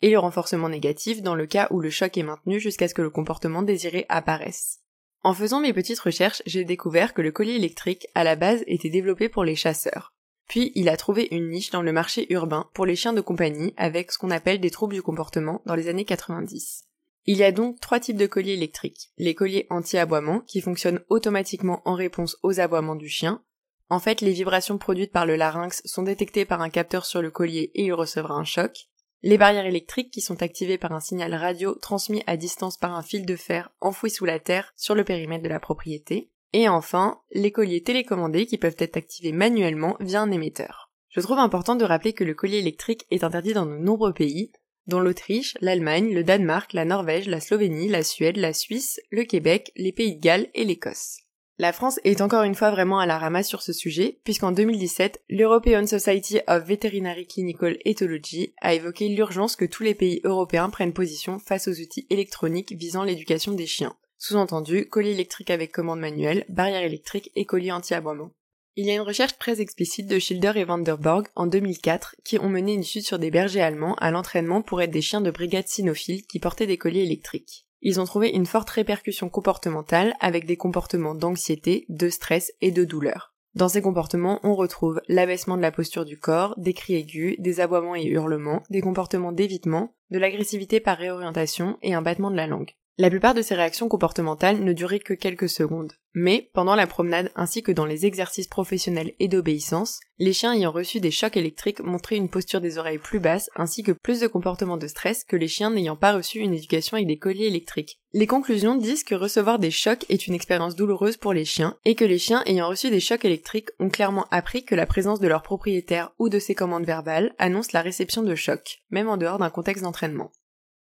et 0.04 0.10
le 0.10 0.18
renforcement 0.18 0.68
négatif 0.68 1.22
dans 1.22 1.34
le 1.34 1.46
cas 1.46 1.66
où 1.70 1.80
le 1.80 1.88
choc 1.88 2.18
est 2.18 2.22
maintenu 2.22 2.60
jusqu'à 2.60 2.88
ce 2.88 2.94
que 2.94 3.00
le 3.00 3.08
comportement 3.08 3.62
désiré 3.62 4.04
apparaisse. 4.10 4.80
En 5.22 5.32
faisant 5.32 5.60
mes 5.60 5.72
petites 5.72 5.98
recherches, 5.98 6.42
j'ai 6.44 6.64
découvert 6.64 7.14
que 7.14 7.22
le 7.22 7.32
collier 7.32 7.54
électrique, 7.54 8.06
à 8.14 8.22
la 8.22 8.36
base, 8.36 8.62
était 8.66 8.90
développé 8.90 9.30
pour 9.30 9.44
les 9.44 9.56
chasseurs. 9.56 10.12
Puis 10.46 10.72
il 10.74 10.90
a 10.90 10.98
trouvé 10.98 11.28
une 11.30 11.48
niche 11.48 11.70
dans 11.70 11.80
le 11.80 11.90
marché 11.90 12.30
urbain 12.30 12.68
pour 12.74 12.84
les 12.84 12.96
chiens 12.96 13.14
de 13.14 13.22
compagnie 13.22 13.72
avec 13.78 14.12
ce 14.12 14.18
qu'on 14.18 14.30
appelle 14.30 14.60
des 14.60 14.70
troubles 14.70 14.92
du 14.92 15.00
comportement 15.00 15.62
dans 15.64 15.74
les 15.74 15.88
années 15.88 16.04
90. 16.04 16.84
Il 17.24 17.38
y 17.38 17.42
a 17.42 17.50
donc 17.50 17.80
trois 17.80 17.98
types 17.98 18.18
de 18.18 18.26
colliers 18.26 18.52
électriques. 18.52 19.10
Les 19.16 19.34
colliers 19.34 19.66
anti-aboiement 19.70 20.40
qui 20.40 20.60
fonctionnent 20.60 21.00
automatiquement 21.08 21.80
en 21.86 21.94
réponse 21.94 22.36
aux 22.42 22.60
aboiements 22.60 22.94
du 22.94 23.08
chien. 23.08 23.42
En 23.88 24.00
fait, 24.00 24.20
les 24.20 24.32
vibrations 24.32 24.76
produites 24.76 25.12
par 25.12 25.24
le 25.24 25.36
larynx 25.36 25.80
sont 25.86 26.02
détectées 26.02 26.44
par 26.44 26.60
un 26.60 26.68
capteur 26.68 27.06
sur 27.06 27.22
le 27.22 27.30
collier 27.30 27.70
et 27.74 27.86
il 27.86 27.94
recevra 27.94 28.34
un 28.34 28.44
choc. 28.44 28.90
Les 29.26 29.38
barrières 29.38 29.64
électriques 29.64 30.10
qui 30.10 30.20
sont 30.20 30.42
activées 30.42 30.76
par 30.76 30.92
un 30.92 31.00
signal 31.00 31.34
radio 31.34 31.74
transmis 31.76 32.22
à 32.26 32.36
distance 32.36 32.76
par 32.76 32.94
un 32.94 33.00
fil 33.00 33.24
de 33.24 33.36
fer 33.36 33.70
enfoui 33.80 34.10
sous 34.10 34.26
la 34.26 34.38
terre 34.38 34.74
sur 34.76 34.94
le 34.94 35.02
périmètre 35.02 35.42
de 35.42 35.48
la 35.48 35.60
propriété. 35.60 36.30
Et 36.52 36.68
enfin, 36.68 37.22
les 37.32 37.50
colliers 37.50 37.82
télécommandés 37.82 38.44
qui 38.44 38.58
peuvent 38.58 38.76
être 38.76 38.98
activés 38.98 39.32
manuellement 39.32 39.96
via 39.98 40.20
un 40.20 40.30
émetteur. 40.30 40.90
Je 41.08 41.22
trouve 41.22 41.38
important 41.38 41.74
de 41.74 41.86
rappeler 41.86 42.12
que 42.12 42.22
le 42.22 42.34
collier 42.34 42.58
électrique 42.58 43.06
est 43.10 43.24
interdit 43.24 43.54
dans 43.54 43.64
de 43.64 43.78
nombreux 43.78 44.12
pays, 44.12 44.52
dont 44.88 45.00
l'Autriche, 45.00 45.56
l'Allemagne, 45.62 46.12
le 46.12 46.22
Danemark, 46.22 46.74
la 46.74 46.84
Norvège, 46.84 47.26
la 47.26 47.40
Slovénie, 47.40 47.88
la 47.88 48.02
Suède, 48.02 48.36
la 48.36 48.52
Suisse, 48.52 49.00
le 49.10 49.24
Québec, 49.24 49.72
les 49.74 49.92
Pays 49.92 50.16
de 50.16 50.20
Galles 50.20 50.50
et 50.52 50.66
l'Écosse. 50.66 51.23
La 51.56 51.72
France 51.72 52.00
est 52.02 52.20
encore 52.20 52.42
une 52.42 52.56
fois 52.56 52.72
vraiment 52.72 52.98
à 52.98 53.06
la 53.06 53.16
ramasse 53.16 53.46
sur 53.46 53.62
ce 53.62 53.72
sujet, 53.72 54.18
puisqu'en 54.24 54.50
2017, 54.50 55.22
l'European 55.28 55.86
Society 55.86 56.40
of 56.48 56.64
Veterinary 56.64 57.28
Clinical 57.28 57.78
Ethology 57.84 58.54
a 58.60 58.74
évoqué 58.74 59.08
l'urgence 59.08 59.54
que 59.54 59.64
tous 59.64 59.84
les 59.84 59.94
pays 59.94 60.20
européens 60.24 60.68
prennent 60.68 60.92
position 60.92 61.38
face 61.38 61.68
aux 61.68 61.80
outils 61.80 62.08
électroniques 62.10 62.72
visant 62.72 63.04
l'éducation 63.04 63.52
des 63.52 63.66
chiens. 63.66 63.94
Sous-entendu, 64.18 64.88
collier 64.88 65.12
électrique 65.12 65.50
avec 65.50 65.70
commande 65.70 66.00
manuelle, 66.00 66.44
barrière 66.48 66.82
électrique 66.82 67.30
et 67.36 67.44
collier 67.44 67.70
anti-aboiement. 67.70 68.32
Il 68.74 68.86
y 68.86 68.90
a 68.90 68.94
une 68.94 69.02
recherche 69.02 69.38
très 69.38 69.60
explicite 69.60 70.08
de 70.08 70.18
Schilder 70.18 70.54
et 70.56 70.64
Vanderborg 70.64 71.28
en 71.36 71.46
2004 71.46 72.16
qui 72.24 72.40
ont 72.40 72.48
mené 72.48 72.74
une 72.74 72.80
étude 72.80 73.06
sur 73.06 73.20
des 73.20 73.30
bergers 73.30 73.62
allemands 73.62 73.94
à 74.00 74.10
l'entraînement 74.10 74.62
pour 74.62 74.82
être 74.82 74.90
des 74.90 75.02
chiens 75.02 75.20
de 75.20 75.30
brigade 75.30 75.68
cynophiles 75.68 76.26
qui 76.26 76.40
portaient 76.40 76.66
des 76.66 76.78
colliers 76.78 77.04
électriques. 77.04 77.68
Ils 77.86 78.00
ont 78.00 78.04
trouvé 78.04 78.30
une 78.30 78.46
forte 78.46 78.70
répercussion 78.70 79.28
comportementale 79.28 80.14
avec 80.18 80.46
des 80.46 80.56
comportements 80.56 81.14
d'anxiété, 81.14 81.84
de 81.90 82.08
stress 82.08 82.50
et 82.62 82.70
de 82.70 82.82
douleur. 82.82 83.34
Dans 83.54 83.68
ces 83.68 83.82
comportements, 83.82 84.40
on 84.42 84.54
retrouve 84.54 85.02
l'abaissement 85.06 85.58
de 85.58 85.62
la 85.62 85.70
posture 85.70 86.06
du 86.06 86.18
corps, 86.18 86.54
des 86.56 86.72
cris 86.72 86.94
aigus, 86.94 87.36
des 87.38 87.60
aboiements 87.60 87.94
et 87.94 88.04
hurlements, 88.04 88.62
des 88.70 88.80
comportements 88.80 89.32
d'évitement, 89.32 89.94
de 90.10 90.18
l'agressivité 90.18 90.80
par 90.80 90.96
réorientation 90.96 91.78
et 91.82 91.92
un 91.92 92.00
battement 92.00 92.30
de 92.30 92.36
la 92.36 92.46
langue. 92.46 92.72
La 92.96 93.10
plupart 93.10 93.34
de 93.34 93.42
ces 93.42 93.56
réactions 93.56 93.88
comportementales 93.88 94.62
ne 94.62 94.72
duraient 94.72 95.00
que 95.00 95.14
quelques 95.14 95.48
secondes. 95.48 95.94
Mais, 96.12 96.48
pendant 96.54 96.76
la 96.76 96.86
promenade 96.86 97.32
ainsi 97.34 97.60
que 97.60 97.72
dans 97.72 97.86
les 97.86 98.06
exercices 98.06 98.46
professionnels 98.46 99.14
et 99.18 99.26
d'obéissance, 99.26 99.98
les 100.20 100.32
chiens 100.32 100.52
ayant 100.52 100.70
reçu 100.70 101.00
des 101.00 101.10
chocs 101.10 101.36
électriques 101.36 101.80
montraient 101.80 102.14
une 102.14 102.28
posture 102.28 102.60
des 102.60 102.78
oreilles 102.78 102.98
plus 102.98 103.18
basse 103.18 103.50
ainsi 103.56 103.82
que 103.82 103.90
plus 103.90 104.20
de 104.20 104.28
comportements 104.28 104.76
de 104.76 104.86
stress 104.86 105.24
que 105.24 105.34
les 105.34 105.48
chiens 105.48 105.70
n'ayant 105.70 105.96
pas 105.96 106.12
reçu 106.12 106.38
une 106.38 106.54
éducation 106.54 106.94
avec 106.96 107.08
des 107.08 107.18
colliers 107.18 107.48
électriques. 107.48 107.98
Les 108.12 108.28
conclusions 108.28 108.76
disent 108.76 109.02
que 109.02 109.16
recevoir 109.16 109.58
des 109.58 109.72
chocs 109.72 110.06
est 110.08 110.28
une 110.28 110.34
expérience 110.34 110.76
douloureuse 110.76 111.16
pour 111.16 111.32
les 111.32 111.44
chiens 111.44 111.76
et 111.84 111.96
que 111.96 112.04
les 112.04 112.20
chiens 112.20 112.44
ayant 112.46 112.68
reçu 112.68 112.90
des 112.90 113.00
chocs 113.00 113.24
électriques 113.24 113.70
ont 113.80 113.90
clairement 113.90 114.28
appris 114.30 114.64
que 114.64 114.76
la 114.76 114.86
présence 114.86 115.18
de 115.18 115.26
leur 115.26 115.42
propriétaire 115.42 116.12
ou 116.20 116.28
de 116.28 116.38
ses 116.38 116.54
commandes 116.54 116.86
verbales 116.86 117.34
annonce 117.40 117.72
la 117.72 117.82
réception 117.82 118.22
de 118.22 118.36
chocs, 118.36 118.82
même 118.90 119.08
en 119.08 119.16
dehors 119.16 119.38
d'un 119.38 119.50
contexte 119.50 119.82
d'entraînement. 119.82 120.30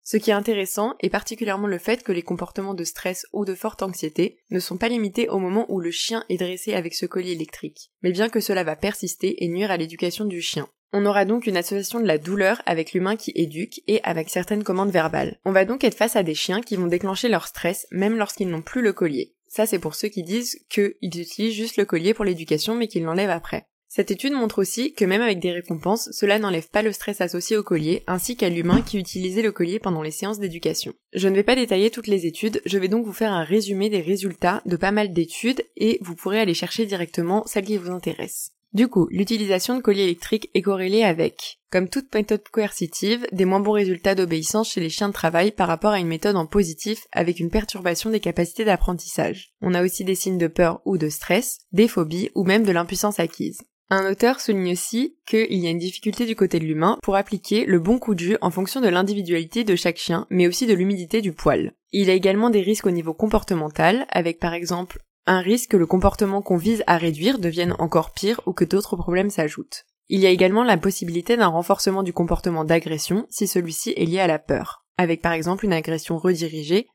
Ce 0.04 0.16
qui 0.16 0.31
est 0.31 0.34
intéressant 0.34 0.96
est 1.00 1.10
particulièrement 1.10 1.69
le 1.69 1.78
fait 1.78 2.02
que 2.02 2.10
les 2.10 2.22
comportements 2.22 2.75
de 2.75 2.82
stress 2.82 3.25
ou 3.32 3.44
de 3.44 3.54
forte 3.54 3.82
anxiété 3.82 4.38
ne 4.50 4.58
sont 4.58 4.76
pas 4.76 4.88
limités 4.88 5.28
au 5.28 5.38
moment 5.38 5.64
où 5.69 5.78
le 5.78 5.93
chien 5.93 6.25
est 6.28 6.38
dressé 6.38 6.75
avec 6.75 6.94
ce 6.94 7.06
collier 7.06 7.32
électrique, 7.32 7.93
mais 8.02 8.10
bien 8.10 8.28
que 8.28 8.40
cela 8.40 8.64
va 8.64 8.75
persister 8.75 9.44
et 9.44 9.49
nuire 9.49 9.70
à 9.70 9.76
l'éducation 9.76 10.25
du 10.25 10.40
chien. 10.40 10.69
On 10.93 11.06
aura 11.06 11.25
donc 11.25 11.46
une 11.46 11.56
association 11.56 12.00
de 12.00 12.06
la 12.06 12.19
douleur 12.19 12.60
avec 12.66 12.93
l'humain 12.93 13.16
qui 13.16 13.32
éduque 13.34 13.81
et 13.87 14.00
avec 14.02 14.28
certaines 14.28 14.64
commandes 14.64 14.90
verbales. 14.90 15.38
On 15.44 15.52
va 15.52 15.64
donc 15.64 15.84
être 15.84 15.96
face 15.96 16.16
à 16.16 16.22
des 16.22 16.34
chiens 16.34 16.60
qui 16.60 16.76
vont 16.76 16.87
déclencher 16.87 17.28
leur 17.28 17.46
stress 17.46 17.87
même 17.93 18.19
lorsqu'ils 18.19 18.49
n'ont 18.49 18.60
plus 18.60 18.82
le 18.82 18.93
collier. 18.93 19.34
Ça 19.46 19.66
c'est 19.66 19.78
pour 19.78 19.94
ceux 19.94 20.08
qui 20.08 20.22
disent 20.22 20.58
qu'ils 20.69 20.96
utilisent 21.02 21.54
juste 21.54 21.76
le 21.76 21.84
collier 21.84 22.12
pour 22.12 22.25
l'éducation 22.25 22.75
mais 22.75 22.88
qu'ils 22.88 23.04
l'enlèvent 23.04 23.31
après. 23.31 23.69
Cette 23.94 24.10
étude 24.10 24.32
montre 24.32 24.58
aussi 24.58 24.94
que 24.94 25.04
même 25.04 25.20
avec 25.20 25.38
des 25.38 25.52
récompenses, 25.52 26.08
cela 26.12 26.38
n'enlève 26.38 26.70
pas 26.70 26.80
le 26.80 26.92
stress 26.92 27.20
associé 27.20 27.58
au 27.58 27.62
collier, 27.62 28.04
ainsi 28.06 28.38
qu'à 28.38 28.48
l'humain 28.48 28.80
qui 28.80 28.98
utilisait 28.98 29.42
le 29.42 29.52
collier 29.52 29.78
pendant 29.78 30.00
les 30.00 30.10
séances 30.10 30.38
d'éducation. 30.38 30.94
Je 31.12 31.28
ne 31.28 31.34
vais 31.34 31.42
pas 31.42 31.56
détailler 31.56 31.90
toutes 31.90 32.06
les 32.06 32.24
études, 32.24 32.62
je 32.64 32.78
vais 32.78 32.88
donc 32.88 33.04
vous 33.04 33.12
faire 33.12 33.34
un 33.34 33.44
résumé 33.44 33.90
des 33.90 34.00
résultats 34.00 34.62
de 34.64 34.76
pas 34.76 34.92
mal 34.92 35.12
d'études 35.12 35.62
et 35.76 35.98
vous 36.00 36.14
pourrez 36.14 36.40
aller 36.40 36.54
chercher 36.54 36.86
directement 36.86 37.44
celles 37.44 37.66
qui 37.66 37.76
vous 37.76 37.90
intéressent. 37.90 38.52
Du 38.72 38.88
coup, 38.88 39.08
l'utilisation 39.10 39.76
de 39.76 39.82
colliers 39.82 40.04
électriques 40.04 40.48
est 40.54 40.62
corrélée 40.62 41.04
avec, 41.04 41.58
comme 41.70 41.90
toute 41.90 42.14
méthode 42.14 42.48
coercitive, 42.50 43.26
des 43.30 43.44
moins 43.44 43.60
bons 43.60 43.72
résultats 43.72 44.14
d'obéissance 44.14 44.70
chez 44.70 44.80
les 44.80 44.88
chiens 44.88 45.08
de 45.08 45.12
travail 45.12 45.50
par 45.50 45.68
rapport 45.68 45.92
à 45.92 46.00
une 46.00 46.08
méthode 46.08 46.36
en 46.36 46.46
positif 46.46 47.06
avec 47.12 47.40
une 47.40 47.50
perturbation 47.50 48.08
des 48.08 48.20
capacités 48.20 48.64
d'apprentissage. 48.64 49.52
On 49.61 49.75
a 49.75 49.84
aussi 49.84 50.02
des 50.02 50.14
signes 50.14 50.38
de 50.38 50.46
peur 50.46 50.80
ou 50.87 50.96
de 50.96 51.11
stress, 51.11 51.58
des 51.72 51.88
phobies 51.88 52.30
ou 52.34 52.44
même 52.44 52.64
de 52.64 52.72
l'impuissance 52.72 53.20
acquise. 53.20 53.58
Un 53.94 54.11
auteur 54.11 54.40
souligne 54.40 54.72
aussi 54.72 55.18
qu'il 55.26 55.52
y 55.52 55.66
a 55.66 55.70
une 55.70 55.76
difficulté 55.76 56.25
du 56.25 56.34
côté 56.34 56.58
de 56.58 56.64
l'humain 56.64 56.96
pour 57.02 57.14
appliquer 57.14 57.66
le 57.66 57.78
bon 57.78 57.99
coup 57.99 58.14
de 58.14 58.20
jus 58.20 58.38
en 58.40 58.50
fonction 58.50 58.80
de 58.80 58.88
l'individualité 58.88 59.64
de 59.64 59.76
chaque 59.76 59.99
chien, 59.99 60.26
mais 60.30 60.46
aussi 60.46 60.66
de 60.66 60.72
l'humidité 60.72 61.20
du 61.20 61.34
poil. 61.34 61.75
Il 61.90 62.06
y 62.06 62.11
a 62.11 62.14
également 62.14 62.49
des 62.49 62.62
risques 62.62 62.87
au 62.87 62.90
niveau 62.90 63.12
comportemental, 63.12 64.06
avec 64.08 64.38
par 64.38 64.54
exemple 64.54 65.00
un 65.26 65.40
risque 65.40 65.72
que 65.72 65.76
le 65.76 65.84
comportement 65.84 66.40
qu'on 66.40 66.56
vise 66.56 66.82
à 66.87 66.96
réduire 66.96 67.38
devienne 67.38 67.76
encore 67.80 68.12
pire 68.12 68.40
ou 68.46 68.54
que 68.54 68.64
d'autres 68.64 68.96
problèmes 68.96 69.28
s'ajoutent. 69.28 69.84
Il 70.08 70.20
y 70.20 70.26
a 70.26 70.30
également 70.30 70.64
la 70.64 70.78
possibilité 70.78 71.37
d'un 71.37 71.49
renforcement 71.49 72.02
du 72.02 72.14
comportement 72.14 72.64
d'agression 72.64 73.26
si 73.28 73.46
celui-ci 73.46 73.92
est 73.94 74.06
lié 74.06 74.20
à 74.20 74.26
la 74.26 74.38
peur, 74.38 74.87
avec 74.96 75.20
par 75.20 75.32
exemple 75.32 75.66
une 75.66 75.75
agression 75.75 76.16
redirigée. 76.16 76.88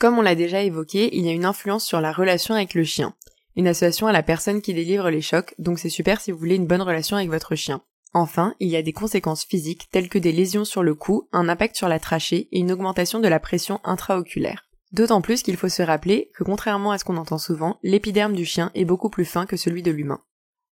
Comme 0.00 0.18
on 0.18 0.22
l'a 0.22 0.34
déjà 0.34 0.62
évoqué, 0.62 1.16
il 1.16 1.24
y 1.24 1.28
a 1.28 1.32
une 1.32 1.44
influence 1.44 1.86
sur 1.86 2.00
la 2.00 2.10
relation 2.10 2.56
avec 2.56 2.74
le 2.74 2.82
chien 2.82 3.14
une 3.60 3.68
association 3.68 4.06
à 4.06 4.12
la 4.12 4.22
personne 4.22 4.62
qui 4.62 4.74
délivre 4.74 5.10
les 5.10 5.20
chocs, 5.20 5.54
donc 5.58 5.78
c'est 5.78 5.90
super 5.90 6.20
si 6.20 6.32
vous 6.32 6.38
voulez 6.38 6.56
une 6.56 6.66
bonne 6.66 6.82
relation 6.82 7.16
avec 7.16 7.28
votre 7.28 7.54
chien. 7.54 7.82
Enfin, 8.12 8.54
il 8.58 8.68
y 8.68 8.76
a 8.76 8.82
des 8.82 8.92
conséquences 8.92 9.44
physiques 9.44 9.88
telles 9.92 10.08
que 10.08 10.18
des 10.18 10.32
lésions 10.32 10.64
sur 10.64 10.82
le 10.82 10.94
cou, 10.94 11.28
un 11.30 11.48
impact 11.48 11.76
sur 11.76 11.86
la 11.86 12.00
trachée 12.00 12.48
et 12.50 12.58
une 12.58 12.72
augmentation 12.72 13.20
de 13.20 13.28
la 13.28 13.38
pression 13.38 13.78
intraoculaire. 13.84 14.64
D'autant 14.92 15.20
plus 15.20 15.42
qu'il 15.42 15.56
faut 15.56 15.68
se 15.68 15.82
rappeler 15.82 16.30
que 16.34 16.42
contrairement 16.42 16.90
à 16.90 16.98
ce 16.98 17.04
qu'on 17.04 17.18
entend 17.18 17.38
souvent, 17.38 17.78
l'épiderme 17.82 18.34
du 18.34 18.44
chien 18.44 18.72
est 18.74 18.84
beaucoup 18.84 19.10
plus 19.10 19.26
fin 19.26 19.46
que 19.46 19.56
celui 19.56 19.82
de 19.82 19.92
l'humain. 19.92 20.20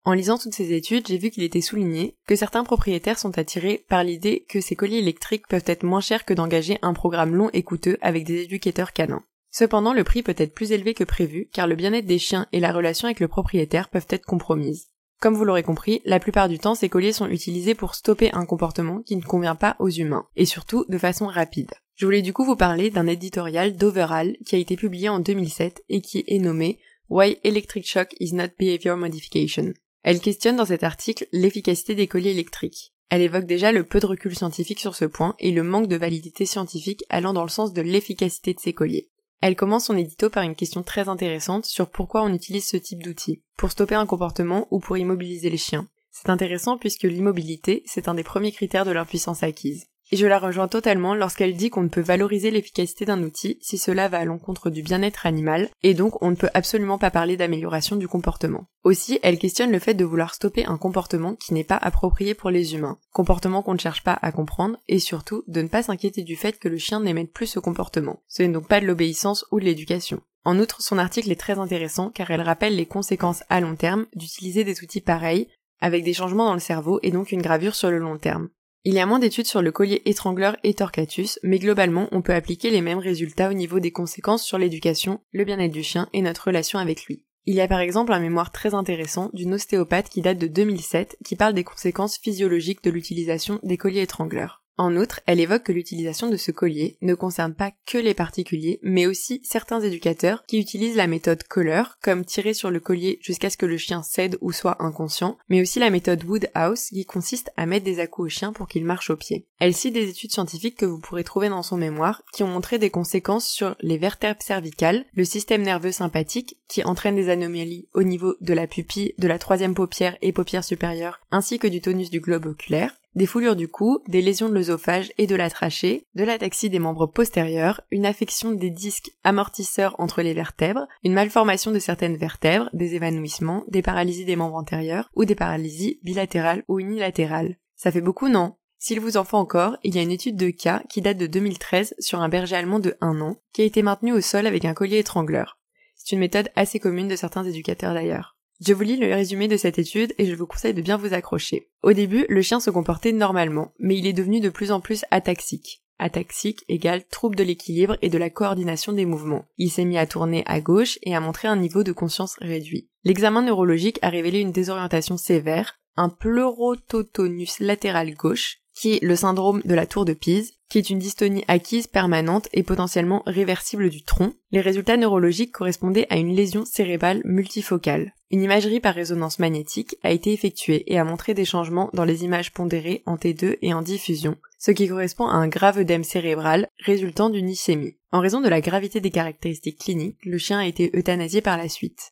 En 0.05 0.13
lisant 0.13 0.37
toutes 0.37 0.55
ces 0.55 0.71
études, 0.71 1.07
j'ai 1.07 1.17
vu 1.17 1.29
qu'il 1.29 1.43
était 1.43 1.61
souligné 1.61 2.15
que 2.25 2.37
certains 2.37 2.63
propriétaires 2.63 3.19
sont 3.19 3.37
attirés 3.37 3.85
par 3.89 4.05
l'idée 4.05 4.45
que 4.47 4.61
ces 4.61 4.77
colliers 4.77 4.99
électriques 4.99 5.47
peuvent 5.49 5.63
être 5.67 5.83
moins 5.83 5.99
chers 5.99 6.23
que 6.23 6.33
d'engager 6.33 6.79
un 6.81 6.93
programme 6.93 7.35
long 7.35 7.49
et 7.51 7.63
coûteux 7.63 7.97
avec 8.01 8.23
des 8.23 8.43
éducateurs 8.43 8.93
canins. 8.93 9.25
Cependant, 9.51 9.93
le 9.93 10.03
prix 10.03 10.23
peut 10.23 10.35
être 10.37 10.53
plus 10.53 10.71
élevé 10.71 10.93
que 10.93 11.03
prévu 11.03 11.49
car 11.53 11.67
le 11.67 11.75
bien-être 11.75 12.05
des 12.05 12.19
chiens 12.19 12.47
et 12.51 12.59
la 12.59 12.71
relation 12.71 13.07
avec 13.07 13.19
le 13.19 13.27
propriétaire 13.27 13.89
peuvent 13.89 14.07
être 14.09 14.25
compromises. 14.25 14.87
Comme 15.19 15.33
vous 15.33 15.45
l'aurez 15.45 15.63
compris, 15.63 16.01
la 16.05 16.19
plupart 16.19 16.47
du 16.47 16.59
temps, 16.59 16.75
ces 16.75 16.89
colliers 16.89 17.11
sont 17.11 17.27
utilisés 17.27 17.73
pour 17.73 17.95
stopper 17.95 18.31
un 18.33 18.45
comportement 18.45 19.01
qui 19.01 19.15
ne 19.15 19.23
convient 19.23 19.55
pas 19.55 19.75
aux 19.79 19.89
humains, 19.89 20.27
et 20.35 20.45
surtout 20.45 20.85
de 20.89 20.97
façon 20.99 21.25
rapide. 21.25 21.71
Je 21.95 22.05
voulais 22.05 22.21
du 22.21 22.33
coup 22.33 22.45
vous 22.45 22.55
parler 22.55 22.91
d'un 22.91 23.07
éditorial 23.07 23.75
d'Overall 23.75 24.37
qui 24.45 24.55
a 24.55 24.59
été 24.59 24.75
publié 24.75 25.09
en 25.09 25.19
2007 25.19 25.83
et 25.89 26.01
qui 26.01 26.23
est 26.27 26.37
nommé 26.37 26.77
Why 27.09 27.39
Electric 27.43 27.89
Shock 27.89 28.09
is 28.19 28.35
not 28.35 28.49
Behavior 28.59 28.95
Modification. 28.95 29.73
Elle 30.03 30.19
questionne 30.19 30.57
dans 30.57 30.65
cet 30.65 30.83
article 30.83 31.25
l'efficacité 31.31 31.95
des 31.95 32.05
colliers 32.05 32.31
électriques. 32.31 32.93
Elle 33.09 33.21
évoque 33.21 33.45
déjà 33.45 33.71
le 33.71 33.83
peu 33.83 33.99
de 33.99 34.05
recul 34.05 34.35
scientifique 34.35 34.79
sur 34.79 34.95
ce 34.95 35.05
point 35.05 35.35
et 35.39 35.51
le 35.51 35.63
manque 35.63 35.87
de 35.87 35.95
validité 35.95 36.45
scientifique 36.45 37.03
allant 37.09 37.33
dans 37.33 37.43
le 37.43 37.49
sens 37.49 37.73
de 37.73 37.81
l'efficacité 37.81 38.53
de 38.53 38.59
ces 38.59 38.73
colliers. 38.73 39.09
Elle 39.41 39.55
commence 39.55 39.85
son 39.85 39.97
édito 39.97 40.29
par 40.29 40.43
une 40.43 40.55
question 40.55 40.81
très 40.81 41.09
intéressante 41.09 41.65
sur 41.65 41.89
pourquoi 41.89 42.23
on 42.23 42.33
utilise 42.33 42.67
ce 42.67 42.77
type 42.77 43.03
d'outil. 43.03 43.43
Pour 43.55 43.71
stopper 43.71 43.95
un 43.95 44.07
comportement 44.07 44.67
ou 44.71 44.79
pour 44.79 44.97
immobiliser 44.97 45.49
les 45.49 45.57
chiens. 45.57 45.87
C'est 46.11 46.29
intéressant 46.29 46.77
puisque 46.77 47.03
l'immobilité, 47.03 47.83
c'est 47.85 48.07
un 48.07 48.15
des 48.15 48.23
premiers 48.23 48.51
critères 48.51 48.85
de 48.85 48.91
l'impuissance 48.91 49.43
acquise. 49.43 49.85
Et 50.11 50.17
je 50.17 50.25
la 50.25 50.39
rejoins 50.39 50.69
totalement 50.69 51.15
lorsqu'elle 51.15 51.55
dit 51.55 51.69
qu'on 51.69 51.83
ne 51.83 51.89
peut 51.89 52.01
valoriser 52.01 52.49
l'efficacité 52.49 53.03
d'un 53.03 53.21
outil 53.23 53.57
si 53.61 53.77
cela 53.77 54.07
va 54.07 54.19
à 54.19 54.25
l'encontre 54.25 54.69
du 54.69 54.81
bien-être 54.81 55.25
animal, 55.25 55.69
et 55.83 55.93
donc 55.93 56.21
on 56.21 56.31
ne 56.31 56.35
peut 56.35 56.49
absolument 56.53 56.97
pas 56.97 57.11
parler 57.11 57.35
d'amélioration 57.35 57.97
du 57.97 58.07
comportement. 58.07 58.67
Aussi, 58.83 59.19
elle 59.21 59.37
questionne 59.37 59.71
le 59.71 59.79
fait 59.79 59.95
de 59.95 60.05
vouloir 60.05 60.33
stopper 60.33 60.65
un 60.65 60.77
comportement 60.77 61.35
qui 61.35 61.53
n'est 61.53 61.65
pas 61.65 61.75
approprié 61.75 62.33
pour 62.33 62.49
les 62.49 62.73
humains, 62.73 62.99
comportement 63.11 63.61
qu'on 63.61 63.73
ne 63.73 63.79
cherche 63.79 64.03
pas 64.03 64.17
à 64.21 64.31
comprendre, 64.31 64.77
et 64.87 64.99
surtout 64.99 65.43
de 65.47 65.61
ne 65.61 65.67
pas 65.67 65.83
s'inquiéter 65.83 66.23
du 66.23 66.37
fait 66.37 66.57
que 66.57 66.69
le 66.69 66.77
chien 66.77 67.01
n'émette 67.01 67.33
plus 67.33 67.47
ce 67.47 67.59
comportement. 67.59 68.21
Ce 68.27 68.43
n'est 68.43 68.53
donc 68.53 68.69
pas 68.69 68.79
de 68.79 68.85
l'obéissance 68.85 69.45
ou 69.51 69.59
de 69.59 69.65
l'éducation. 69.65 70.21
En 70.45 70.57
outre, 70.59 70.81
son 70.81 70.97
article 70.97 71.29
est 71.29 71.39
très 71.39 71.59
intéressant 71.59 72.09
car 72.09 72.31
elle 72.31 72.39
rappelle 72.39 72.77
les 72.77 72.85
conséquences 72.85 73.43
à 73.49 73.59
long 73.59 73.75
terme 73.75 74.05
d'utiliser 74.15 74.63
des 74.63 74.81
outils 74.81 75.01
pareils, 75.01 75.49
avec 75.81 76.05
des 76.05 76.13
changements 76.13 76.45
dans 76.45 76.53
le 76.53 76.61
cerveau 76.61 76.99
et 77.03 77.11
donc 77.11 77.33
une 77.33 77.41
gravure 77.41 77.75
sur 77.75 77.91
le 77.91 77.97
long 77.97 78.17
terme. 78.17 78.47
Il 78.89 78.93
y 78.93 79.01
a 79.01 79.05
moins 79.05 79.19
d'études 79.19 79.47
sur 79.47 79.61
le 79.61 79.73
collier 79.73 80.01
étrangleur 80.05 80.55
et 80.63 80.73
torcatus, 80.73 81.39
mais 81.43 81.59
globalement, 81.59 82.07
on 82.13 82.21
peut 82.21 82.33
appliquer 82.33 82.69
les 82.69 82.79
mêmes 82.79 82.99
résultats 82.99 83.49
au 83.49 83.53
niveau 83.53 83.81
des 83.81 83.91
conséquences 83.91 84.45
sur 84.45 84.57
l'éducation, 84.57 85.19
le 85.33 85.43
bien-être 85.43 85.73
du 85.73 85.83
chien 85.83 86.07
et 86.13 86.21
notre 86.21 86.45
relation 86.45 86.79
avec 86.79 87.03
lui. 87.03 87.21
Il 87.45 87.53
y 87.53 87.59
a 87.59 87.67
par 87.67 87.81
exemple 87.81 88.13
un 88.13 88.21
mémoire 88.21 88.53
très 88.53 88.73
intéressant 88.73 89.29
d'une 89.33 89.55
ostéopathe 89.55 90.07
qui 90.07 90.21
date 90.21 90.37
de 90.37 90.47
2007 90.47 91.17
qui 91.25 91.35
parle 91.35 91.53
des 91.53 91.65
conséquences 91.65 92.17
physiologiques 92.17 92.81
de 92.81 92.89
l'utilisation 92.89 93.59
des 93.61 93.75
colliers 93.75 94.03
étrangleurs. 94.03 94.63
En 94.77 94.95
outre, 94.95 95.21
elle 95.25 95.39
évoque 95.39 95.63
que 95.63 95.71
l'utilisation 95.71 96.29
de 96.29 96.37
ce 96.37 96.51
collier 96.51 96.97
ne 97.01 97.15
concerne 97.15 97.53
pas 97.53 97.71
que 97.85 97.97
les 97.97 98.13
particuliers, 98.13 98.79
mais 98.83 99.07
aussi 99.07 99.41
certains 99.43 99.81
éducateurs 99.81 100.43
qui 100.47 100.59
utilisent 100.59 100.95
la 100.95 101.07
méthode 101.07 101.43
collar, 101.43 101.97
comme 102.01 102.25
tirer 102.25 102.53
sur 102.53 102.69
le 102.69 102.79
collier 102.79 103.17
jusqu'à 103.21 103.49
ce 103.49 103.57
que 103.57 103.65
le 103.65 103.77
chien 103.77 104.03
cède 104.03 104.37
ou 104.41 104.51
soit 104.51 104.81
inconscient, 104.83 105.37
mais 105.49 105.61
aussi 105.61 105.79
la 105.79 105.89
méthode 105.89 106.23
Woodhouse 106.23 106.89
qui 106.89 107.05
consiste 107.05 107.51
à 107.57 107.65
mettre 107.65 107.85
des 107.85 107.99
à 107.99 108.07
au 108.17 108.29
chien 108.29 108.53
pour 108.53 108.67
qu'il 108.67 108.85
marche 108.85 109.09
au 109.09 109.15
pied. 109.15 109.45
Elle 109.59 109.73
cite 109.73 109.93
des 109.93 110.09
études 110.09 110.31
scientifiques 110.31 110.77
que 110.77 110.85
vous 110.85 110.99
pourrez 110.99 111.23
trouver 111.23 111.49
dans 111.49 111.63
son 111.63 111.77
mémoire 111.77 112.23
qui 112.33 112.43
ont 112.43 112.47
montré 112.47 112.79
des 112.79 112.89
conséquences 112.89 113.47
sur 113.47 113.75
les 113.81 113.97
vertèbres 113.97 114.41
cervicales, 114.41 115.05
le 115.13 115.25
système 115.25 115.61
nerveux 115.61 115.91
sympathique 115.91 116.57
qui 116.67 116.83
entraîne 116.83 117.15
des 117.15 117.29
anomalies 117.29 117.87
au 117.93 118.03
niveau 118.03 118.35
de 118.41 118.53
la 118.53 118.67
pupille, 118.67 119.13
de 119.17 119.27
la 119.27 119.39
troisième 119.39 119.73
paupière 119.73 120.17
et 120.21 120.31
paupière 120.31 120.63
supérieure, 120.63 121.19
ainsi 121.31 121.59
que 121.59 121.67
du 121.67 121.81
tonus 121.81 122.09
du 122.09 122.19
globe 122.19 122.45
oculaire, 122.45 122.96
des 123.17 123.25
foulures 123.25 123.55
du 123.55 123.67
cou, 123.67 123.99
des 124.07 124.21
lésions 124.21 124.47
de 124.47 124.53
l'œsophage 124.53 125.11
et 125.17 125.25
de 125.25 125.35
la 125.35 125.49
trachée, 125.49 126.05
de 126.13 126.23
l'ataxie 126.23 126.69
des 126.69 126.77
membres 126.77 127.07
postérieurs, 127.07 127.81
une 127.89 128.05
affection 128.05 128.51
des 128.51 128.69
disques 128.69 129.09
amortisseurs 129.23 129.95
entre 129.97 130.21
les 130.21 130.35
vertèbres, 130.35 130.87
une 131.03 131.15
malformation 131.15 131.71
de 131.71 131.79
certaines 131.79 132.15
vertèbres, 132.15 132.69
des 132.73 132.93
évanouissements, 132.93 133.63
des 133.69 133.81
paralysies 133.81 134.25
des 134.25 134.35
membres 134.35 134.57
antérieurs 134.57 135.09
ou 135.15 135.25
des 135.25 135.33
paralysies 135.33 135.99
bilatérales 136.03 136.63
ou 136.67 136.79
unilatérales. 136.79 137.57
Ça 137.75 137.91
fait 137.91 138.01
beaucoup, 138.01 138.29
non? 138.29 138.53
S'il 138.77 138.99
vous 138.99 139.17
en 139.17 139.23
faut 139.23 139.37
encore, 139.37 139.77
il 139.83 139.95
y 139.95 139.97
a 139.97 140.03
une 140.03 140.11
étude 140.11 140.37
de 140.37 140.51
cas 140.51 140.83
qui 140.87 141.01
date 141.01 141.17
de 141.17 141.25
2013 141.25 141.95
sur 141.97 142.21
un 142.21 142.29
berger 142.29 142.55
allemand 142.55 142.79
de 142.79 142.97
1 143.01 143.19
an 143.19 143.37
qui 143.51 143.63
a 143.63 143.65
été 143.65 143.81
maintenu 143.81 144.13
au 144.13 144.21
sol 144.21 144.45
avec 144.45 144.63
un 144.63 144.75
collier 144.75 144.99
étrangleur. 144.99 145.57
C'est 145.95 146.11
une 146.11 146.19
méthode 146.19 146.51
assez 146.55 146.79
commune 146.79 147.07
de 147.07 147.15
certains 147.15 147.43
éducateurs 147.43 147.95
d'ailleurs. 147.95 148.36
Je 148.59 148.73
vous 148.73 148.81
lis 148.81 148.97
le 148.97 149.13
résumé 149.13 149.47
de 149.47 149.57
cette 149.57 149.77
étude 149.77 150.15
et 150.17 150.25
je 150.25 150.33
vous 150.33 150.47
conseille 150.47 150.73
de 150.73 150.81
bien 150.81 150.97
vous 150.97 151.13
accrocher. 151.13 151.69
Au 151.83 151.93
début, 151.93 152.25
le 152.27 152.41
chien 152.41 152.59
se 152.59 152.71
comportait 152.71 153.11
normalement, 153.11 153.71
mais 153.77 153.95
il 153.97 154.07
est 154.07 154.13
devenu 154.13 154.39
de 154.39 154.49
plus 154.49 154.71
en 154.71 154.79
plus 154.79 155.05
ataxique. 155.11 155.83
Ataxique 155.99 156.63
égale 156.67 157.05
trouble 157.05 157.35
de 157.35 157.43
l'équilibre 157.43 157.97
et 158.01 158.09
de 158.09 158.17
la 158.17 158.29
coordination 158.29 158.93
des 158.93 159.05
mouvements. 159.05 159.45
Il 159.57 159.69
s'est 159.69 159.85
mis 159.85 159.97
à 159.97 160.07
tourner 160.07 160.43
à 160.47 160.59
gauche 160.59 160.97
et 161.03 161.15
à 161.15 161.19
montrer 161.19 161.47
un 161.47 161.55
niveau 161.55 161.83
de 161.83 161.91
conscience 161.91 162.35
réduit. 162.39 162.89
L'examen 163.03 163.43
neurologique 163.43 163.99
a 164.01 164.09
révélé 164.09 164.39
une 164.39 164.51
désorientation 164.51 165.17
sévère, 165.17 165.79
un 165.95 166.09
pleurototonus 166.09 167.59
latéral 167.59 168.13
gauche, 168.15 168.57
qui 168.73 168.95
est 168.95 169.03
le 169.03 169.15
syndrome 169.15 169.61
de 169.65 169.73
la 169.73 169.87
tour 169.87 170.05
de 170.05 170.13
Pise, 170.13 170.56
qui 170.69 170.77
est 170.77 170.89
une 170.89 170.99
dystonie 170.99 171.45
acquise 171.47 171.87
permanente 171.87 172.49
et 172.53 172.63
potentiellement 172.63 173.23
réversible 173.25 173.89
du 173.89 174.03
tronc. 174.03 174.33
Les 174.51 174.61
résultats 174.61 174.97
neurologiques 174.97 175.51
correspondaient 175.51 176.07
à 176.09 176.17
une 176.17 176.35
lésion 176.35 176.65
cérébrale 176.65 177.21
multifocale. 177.25 178.13
Une 178.29 178.43
imagerie 178.43 178.81
par 178.81 178.95
résonance 178.95 179.39
magnétique 179.39 179.95
a 180.03 180.11
été 180.11 180.33
effectuée 180.33 180.83
et 180.91 180.99
a 180.99 181.05
montré 181.05 181.33
des 181.33 181.45
changements 181.45 181.89
dans 181.93 182.03
les 182.03 182.25
images 182.25 182.51
pondérées 182.51 183.03
en 183.05 183.15
T2 183.15 183.57
et 183.61 183.73
en 183.73 183.81
diffusion, 183.81 184.37
ce 184.59 184.71
qui 184.71 184.87
correspond 184.87 185.27
à 185.27 185.35
un 185.35 185.47
grave 185.47 185.79
œdème 185.79 186.03
cérébral 186.03 186.67
résultant 186.79 187.29
d'une 187.29 187.49
ischémie. 187.49 187.95
En 188.11 188.19
raison 188.19 188.41
de 188.41 188.49
la 188.49 188.59
gravité 188.59 188.99
des 188.99 189.11
caractéristiques 189.11 189.79
cliniques, 189.79 190.17
le 190.25 190.37
chien 190.37 190.59
a 190.59 190.65
été 190.65 190.91
euthanasié 190.93 191.41
par 191.41 191.57
la 191.57 191.69
suite. 191.69 192.11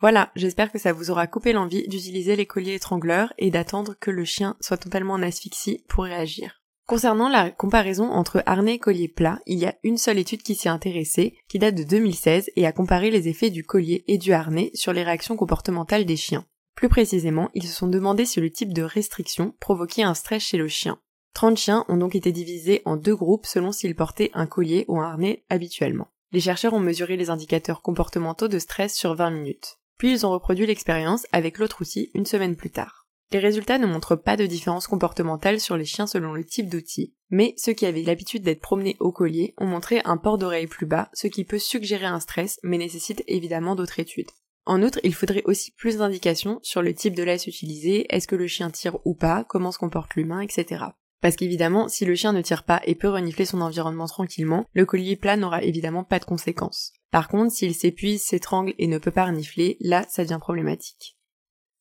Voilà, 0.00 0.30
j'espère 0.34 0.72
que 0.72 0.78
ça 0.78 0.94
vous 0.94 1.10
aura 1.10 1.26
coupé 1.26 1.52
l'envie 1.52 1.86
d'utiliser 1.86 2.34
les 2.34 2.46
colliers 2.46 2.74
étrangleurs 2.74 3.34
et 3.36 3.50
d'attendre 3.50 3.94
que 4.00 4.10
le 4.10 4.24
chien 4.24 4.56
soit 4.60 4.78
totalement 4.78 5.14
en 5.14 5.22
asphyxie 5.22 5.84
pour 5.88 6.04
réagir. 6.04 6.59
Concernant 6.90 7.28
la 7.28 7.52
comparaison 7.52 8.10
entre 8.10 8.42
harnais 8.46 8.74
et 8.74 8.78
collier 8.80 9.06
plat, 9.06 9.38
il 9.46 9.60
y 9.60 9.64
a 9.64 9.76
une 9.84 9.96
seule 9.96 10.18
étude 10.18 10.42
qui 10.42 10.56
s'y 10.56 10.66
est 10.66 10.72
intéressée, 10.72 11.36
qui 11.46 11.60
date 11.60 11.76
de 11.76 11.84
2016 11.84 12.50
et 12.56 12.66
a 12.66 12.72
comparé 12.72 13.12
les 13.12 13.28
effets 13.28 13.50
du 13.50 13.62
collier 13.62 14.02
et 14.08 14.18
du 14.18 14.32
harnais 14.32 14.72
sur 14.74 14.92
les 14.92 15.04
réactions 15.04 15.36
comportementales 15.36 16.04
des 16.04 16.16
chiens. 16.16 16.46
Plus 16.74 16.88
précisément, 16.88 17.48
ils 17.54 17.68
se 17.68 17.72
sont 17.72 17.86
demandé 17.86 18.24
si 18.24 18.40
le 18.40 18.50
type 18.50 18.72
de 18.72 18.82
restriction 18.82 19.54
provoquait 19.60 20.02
un 20.02 20.14
stress 20.14 20.42
chez 20.42 20.56
le 20.56 20.66
chien. 20.66 20.98
30 21.34 21.56
chiens 21.58 21.84
ont 21.86 21.96
donc 21.96 22.16
été 22.16 22.32
divisés 22.32 22.82
en 22.84 22.96
deux 22.96 23.14
groupes 23.14 23.46
selon 23.46 23.70
s'ils 23.70 23.94
portaient 23.94 24.32
un 24.34 24.48
collier 24.48 24.84
ou 24.88 24.98
un 24.98 25.04
harnais 25.04 25.44
habituellement. 25.48 26.08
Les 26.32 26.40
chercheurs 26.40 26.74
ont 26.74 26.80
mesuré 26.80 27.16
les 27.16 27.30
indicateurs 27.30 27.82
comportementaux 27.82 28.48
de 28.48 28.58
stress 28.58 28.96
sur 28.96 29.14
20 29.14 29.30
minutes. 29.30 29.78
Puis 29.96 30.10
ils 30.10 30.26
ont 30.26 30.32
reproduit 30.32 30.66
l'expérience 30.66 31.24
avec 31.30 31.58
l'autre 31.58 31.82
outil 31.82 32.10
une 32.14 32.26
semaine 32.26 32.56
plus 32.56 32.70
tard. 32.70 32.99
Les 33.32 33.38
résultats 33.38 33.78
ne 33.78 33.86
montrent 33.86 34.16
pas 34.16 34.36
de 34.36 34.46
différence 34.46 34.88
comportementale 34.88 35.60
sur 35.60 35.76
les 35.76 35.84
chiens 35.84 36.08
selon 36.08 36.32
le 36.32 36.44
type 36.44 36.68
d'outil, 36.68 37.14
mais 37.30 37.54
ceux 37.56 37.72
qui 37.72 37.86
avaient 37.86 38.02
l'habitude 38.02 38.42
d'être 38.42 38.60
promenés 38.60 38.96
au 38.98 39.12
collier 39.12 39.54
ont 39.58 39.66
montré 39.66 40.00
un 40.04 40.16
port 40.16 40.36
d'oreille 40.36 40.66
plus 40.66 40.86
bas, 40.86 41.10
ce 41.14 41.28
qui 41.28 41.44
peut 41.44 41.60
suggérer 41.60 42.06
un 42.06 42.18
stress, 42.18 42.58
mais 42.64 42.76
nécessite 42.76 43.22
évidemment 43.28 43.76
d'autres 43.76 44.00
études. 44.00 44.30
En 44.66 44.82
outre, 44.82 44.98
il 45.04 45.14
faudrait 45.14 45.44
aussi 45.44 45.72
plus 45.72 45.98
d'indications 45.98 46.58
sur 46.62 46.82
le 46.82 46.92
type 46.92 47.14
de 47.14 47.22
laisse 47.22 47.46
utilisé, 47.46 48.06
est-ce 48.12 48.26
que 48.26 48.36
le 48.36 48.48
chien 48.48 48.70
tire 48.70 48.98
ou 49.04 49.14
pas, 49.14 49.44
comment 49.44 49.72
se 49.72 49.78
comporte 49.78 50.14
l'humain, 50.16 50.40
etc. 50.40 50.86
Parce 51.20 51.36
qu'évidemment, 51.36 51.88
si 51.88 52.04
le 52.04 52.14
chien 52.14 52.32
ne 52.32 52.42
tire 52.42 52.64
pas 52.64 52.80
et 52.84 52.94
peut 52.94 53.08
renifler 53.08 53.44
son 53.44 53.60
environnement 53.60 54.06
tranquillement, 54.06 54.66
le 54.72 54.86
collier 54.86 55.16
plat 55.16 55.36
n'aura 55.36 55.62
évidemment 55.62 56.04
pas 56.04 56.18
de 56.18 56.24
conséquences. 56.24 56.92
Par 57.10 57.28
contre, 57.28 57.52
s'il 57.52 57.74
s'épuise, 57.74 58.22
s'étrangle 58.22 58.74
et 58.78 58.86
ne 58.86 58.98
peut 58.98 59.10
pas 59.10 59.26
renifler, 59.26 59.76
là, 59.80 60.04
ça 60.08 60.24
devient 60.24 60.38
problématique. 60.40 61.16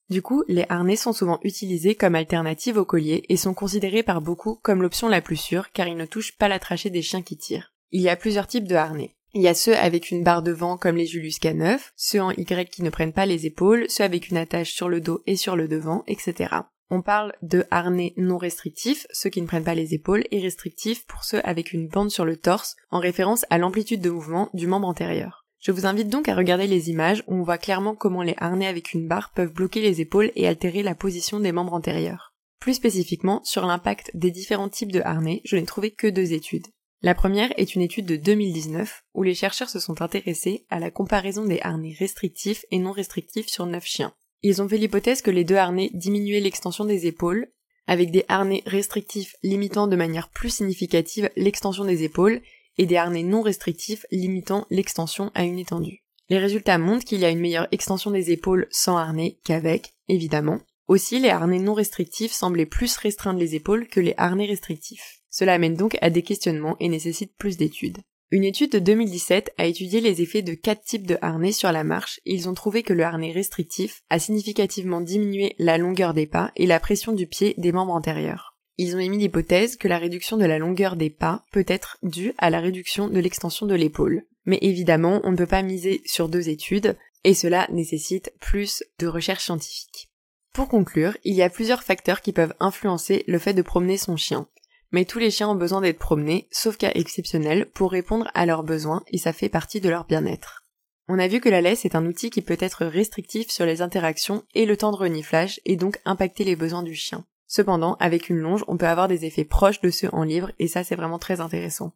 Du 0.10 0.24
coup, 0.24 0.44
les 0.48 0.66
harnais 0.70 0.96
sont 0.96 1.14
souvent 1.14 1.40
utilisés 1.44 1.94
comme 1.94 2.16
alternative 2.16 2.78
au 2.78 2.86
collier 2.86 3.24
et 3.30 3.38
sont 3.38 3.54
considérés 3.54 4.02
par 4.02 4.22
beaucoup 4.22 4.56
comme 4.64 4.82
l'option 4.82 5.08
la 5.08 5.22
plus 5.22 5.38
sûre 5.38 5.72
car 5.72 5.88
ils 5.88 5.98
ne 5.98 6.06
touchent 6.06 6.38
pas 6.38 6.48
la 6.48 6.60
trachée 6.60 6.90
des 6.90 7.04
chiens 7.04 7.22
qui 7.22 7.38
tirent. 7.38 7.74
Il 7.92 8.02
y 8.02 8.10
a 8.10 8.16
plusieurs 8.16 8.48
types 8.48 8.68
de 8.68 8.76
harnais. 8.76 9.16
Il 9.36 9.44
y 9.44 9.48
a 9.48 9.54
ceux 9.54 9.76
avec 9.76 10.10
une 10.10 10.24
barre 10.24 10.42
devant 10.42 10.78
comme 10.78 10.96
les 10.96 11.06
Julius 11.06 11.40
K9, 11.40 11.80
ceux 11.96 12.22
en 12.22 12.32
Y 12.32 12.70
qui 12.72 12.82
ne 12.82 12.90
prennent 12.90 13.14
pas 13.14 13.28
les 13.28 13.46
épaules, 13.46 13.86
ceux 13.88 14.04
avec 14.04 14.30
une 14.30 14.38
attache 14.38 14.74
sur 14.74 14.90
le 14.90 15.02
dos 15.02 15.22
et 15.28 15.36
sur 15.36 15.56
le 15.56 15.68
devant, 15.68 16.04
etc. 16.08 16.56
On 16.90 17.04
parle 17.04 17.34
de 17.44 17.66
harnais 17.70 18.14
non 18.18 18.40
restrictifs, 18.40 19.06
ceux 19.12 19.30
qui 19.30 19.44
ne 19.44 19.48
prennent 19.48 19.64
pas 19.64 19.76
les 19.76 19.94
épaules, 19.94 20.24
et 20.32 20.40
restrictifs 20.40 21.06
pour 21.06 21.24
ceux 21.24 21.42
avec 21.48 21.72
une 21.72 21.88
bande 21.88 22.10
sur 22.10 22.26
le 22.26 22.38
torse, 22.38 22.76
en 22.90 22.98
référence 22.98 23.46
à 23.52 23.60
l'amplitude 23.60 24.02
de 24.02 24.10
mouvement 24.10 24.50
du 24.56 24.66
membre 24.66 24.88
antérieur. 24.88 25.39
Je 25.60 25.72
vous 25.72 25.86
invite 25.86 26.08
donc 26.08 26.30
à 26.30 26.36
regarder 26.36 26.68
les 26.68 26.90
images 26.90 27.24
où 27.28 27.36
on 27.36 27.44
voit 27.44 27.58
clairement 27.58 27.94
comment 27.94 28.24
les 28.24 28.36
harnais 28.38 28.68
avec 28.68 28.94
une 28.94 29.08
barre 29.08 29.32
peuvent 29.36 29.54
bloquer 29.54 29.82
les 29.82 30.00
épaules 30.00 30.32
et 30.36 30.48
altérer 30.48 30.84
la 30.84 30.96
position 30.96 31.40
des 31.42 31.52
membres 31.52 31.74
antérieurs. 31.74 32.34
Plus 32.60 32.76
spécifiquement, 32.76 33.42
sur 33.44 33.66
l'impact 33.66 34.12
des 34.14 34.32
différents 34.32 34.70
types 34.70 34.92
de 34.92 35.02
harnais, 35.02 35.42
je 35.44 35.58
n'ai 35.58 35.66
trouvé 35.66 35.92
que 35.92 36.08
deux 36.08 36.32
études. 36.32 36.68
La 37.02 37.14
première 37.14 37.52
est 37.58 37.76
une 37.76 37.82
étude 37.82 38.06
de 38.06 38.16
2019 38.16 39.04
où 39.14 39.24
les 39.24 39.36
chercheurs 39.36 39.70
se 39.70 39.80
sont 39.80 40.02
intéressés 40.02 40.66
à 40.70 40.80
la 40.80 40.92
comparaison 40.92 41.46
des 41.46 41.60
harnais 41.62 41.96
restrictifs 41.98 42.66
et 42.72 42.80
non 42.80 42.92
restrictifs 42.92 43.48
sur 43.48 43.66
9 43.66 43.86
chiens. 43.86 44.14
Ils 44.44 44.62
ont 44.62 44.68
fait 44.68 44.78
l'hypothèse 44.78 45.22
que 45.22 45.32
les 45.32 45.44
deux 45.44 45.56
harnais 45.56 45.90
diminuaient 45.94 46.40
l'extension 46.40 46.86
des 46.86 47.06
épaules, 47.06 47.48
avec 47.88 48.12
des 48.12 48.24
harnais 48.28 48.64
restrictifs 48.66 49.36
limitant 49.44 49.88
de 49.88 49.96
manière 49.96 50.30
plus 50.30 50.50
significative 50.50 51.30
l'extension 51.36 51.86
des 51.86 52.04
épaules 52.04 52.42
et 52.80 52.88
des 52.88 52.96
harnais 52.96 53.24
non 53.24 53.42
restrictifs 53.42 54.06
limitant 54.10 54.66
l'extension 54.72 55.32
à 55.36 55.44
une 55.44 55.60
étendue. 55.60 56.02
Les 56.30 56.40
résultats 56.40 56.78
montrent 56.78 57.06
qu'il 57.06 57.20
y 57.20 57.26
a 57.26 57.30
une 57.30 57.40
meilleure 57.40 57.68
extension 57.72 58.10
des 58.10 58.32
épaules 58.32 58.68
sans 58.72 58.98
harnais 58.98 59.38
qu'avec, 59.44 59.94
évidemment. 60.08 60.60
Aussi, 60.88 61.20
les 61.20 61.30
harnais 61.30 61.60
non 61.60 61.74
restrictifs 61.74 62.32
semblaient 62.32 62.66
plus 62.66 62.96
restreindre 62.98 63.40
les 63.40 63.54
épaules 63.54 63.88
que 63.88 64.00
les 64.00 64.14
harnais 64.18 64.46
restrictifs. 64.46 65.20
Cela 65.30 65.54
amène 65.54 65.76
donc 65.76 65.98
à 66.02 66.10
des 66.10 66.24
questionnements 66.24 66.78
et 66.80 66.88
nécessite 66.88 67.36
plus 67.38 67.58
d'études. 67.58 67.98
Une 68.32 68.44
étude 68.44 68.72
de 68.72 68.80
2017 68.80 69.54
a 69.58 69.66
étudié 69.66 70.02
les 70.02 70.22
effets 70.22 70.44
de 70.44 70.54
quatre 70.54 70.84
types 70.84 71.08
de 71.08 71.18
harnais 71.22 71.52
sur 71.52 71.72
la 71.72 71.84
marche 71.84 72.22
et 72.26 72.34
ils 72.34 72.48
ont 72.48 72.54
trouvé 72.54 72.84
que 72.84 72.94
le 72.94 73.04
harnais 73.04 73.32
restrictif 73.32 74.04
a 74.10 74.20
significativement 74.20 75.02
diminué 75.02 75.56
la 75.58 75.78
longueur 75.78 76.14
des 76.14 76.28
pas 76.28 76.52
et 76.56 76.68
la 76.68 76.80
pression 76.80 77.12
du 77.12 77.28
pied 77.28 77.56
des 77.58 77.72
membres 77.72 77.94
antérieurs. 77.94 78.49
Ils 78.82 78.96
ont 78.96 79.00
émis 79.00 79.18
l'hypothèse 79.18 79.76
que 79.76 79.90
la 79.90 79.98
réduction 79.98 80.38
de 80.38 80.46
la 80.46 80.58
longueur 80.58 80.96
des 80.96 81.10
pas 81.10 81.44
peut 81.52 81.66
être 81.68 81.98
due 82.02 82.34
à 82.38 82.50
la 82.50 82.62
réduction 82.62 83.10
de 83.10 83.20
l'extension 83.20 83.66
de 83.66 83.76
l'épaule. 83.76 84.24
Mais 84.46 84.58
évidemment, 84.62 85.20
on 85.26 85.32
ne 85.32 85.36
peut 85.36 85.46
pas 85.46 85.64
miser 85.64 86.02
sur 86.06 86.30
deux 86.30 86.48
études 86.48 86.96
et 87.26 87.34
cela 87.34 87.68
nécessite 87.74 88.32
plus 88.40 88.82
de 88.98 89.08
recherche 89.08 89.44
scientifique. 89.44 90.08
Pour 90.54 90.70
conclure, 90.70 91.18
il 91.26 91.36
y 91.36 91.42
a 91.42 91.50
plusieurs 91.50 91.84
facteurs 91.84 92.22
qui 92.22 92.32
peuvent 92.32 92.54
influencer 92.62 93.26
le 93.28 93.38
fait 93.38 93.54
de 93.54 93.62
promener 93.62 93.98
son 93.98 94.16
chien. 94.16 94.48
Mais 94.94 95.04
tous 95.04 95.20
les 95.20 95.30
chiens 95.30 95.50
ont 95.50 95.56
besoin 95.56 95.82
d'être 95.82 96.00
promenés, 96.00 96.48
sauf 96.50 96.78
cas 96.78 96.94
exceptionnel, 96.96 97.66
pour 97.66 97.92
répondre 97.92 98.32
à 98.34 98.46
leurs 98.46 98.64
besoins 98.64 99.04
et 99.12 99.18
ça 99.18 99.34
fait 99.34 99.50
partie 99.50 99.82
de 99.82 99.90
leur 99.90 100.06
bien-être. 100.06 100.64
On 101.10 101.20
a 101.20 101.28
vu 101.28 101.42
que 101.42 101.50
la 101.50 101.60
laisse 101.60 101.84
est 101.84 101.96
un 101.96 102.06
outil 102.06 102.30
qui 102.30 102.42
peut 102.42 102.56
être 102.62 102.86
restrictif 102.86 103.50
sur 103.50 103.66
les 103.66 103.82
interactions 103.82 104.46
et 104.56 104.66
le 104.66 104.78
temps 104.78 104.94
de 104.94 104.98
reniflage 104.98 105.60
et 105.66 105.76
donc 105.76 106.00
impacter 106.06 106.46
les 106.46 106.56
besoins 106.56 106.84
du 106.84 106.96
chien. 106.96 107.26
Cependant, 107.52 107.96
avec 108.00 108.30
une 108.30 108.38
longe, 108.38 108.64
on 108.68 108.78
peut 108.78 108.88
avoir 108.88 109.08
des 109.08 109.26
effets 109.26 109.44
proches 109.44 109.82
de 109.82 109.90
ceux 109.90 110.08
en 110.14 110.22
livre 110.22 110.52
et 110.60 110.68
ça 110.68 110.84
c'est 110.84 110.96
vraiment 110.96 111.18
très 111.18 111.42
intéressant. 111.42 111.94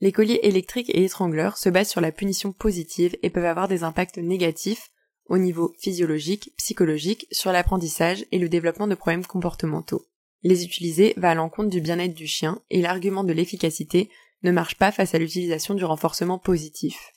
Les 0.00 0.10
colliers 0.10 0.40
électriques 0.42 0.90
et 0.90 1.04
étrangleurs 1.04 1.56
se 1.56 1.68
basent 1.68 1.88
sur 1.88 2.00
la 2.00 2.10
punition 2.10 2.52
positive 2.52 3.16
et 3.22 3.30
peuvent 3.30 3.44
avoir 3.44 3.68
des 3.68 3.84
impacts 3.84 4.18
négatifs 4.18 4.90
au 5.26 5.38
niveau 5.38 5.72
physiologique, 5.80 6.52
psychologique, 6.56 7.28
sur 7.30 7.52
l'apprentissage 7.52 8.26
et 8.32 8.38
le 8.40 8.48
développement 8.48 8.88
de 8.88 8.96
problèmes 8.96 9.24
comportementaux. 9.24 10.04
Les 10.42 10.64
utiliser 10.64 11.14
va 11.16 11.30
à 11.30 11.34
l'encontre 11.34 11.70
du 11.70 11.80
bien-être 11.80 12.14
du 12.14 12.26
chien 12.26 12.60
et 12.70 12.82
l'argument 12.82 13.22
de 13.22 13.32
l'efficacité 13.32 14.10
ne 14.42 14.50
marche 14.50 14.76
pas 14.76 14.90
face 14.90 15.14
à 15.14 15.18
l'utilisation 15.18 15.74
du 15.74 15.84
renforcement 15.84 16.38
positif. 16.38 17.12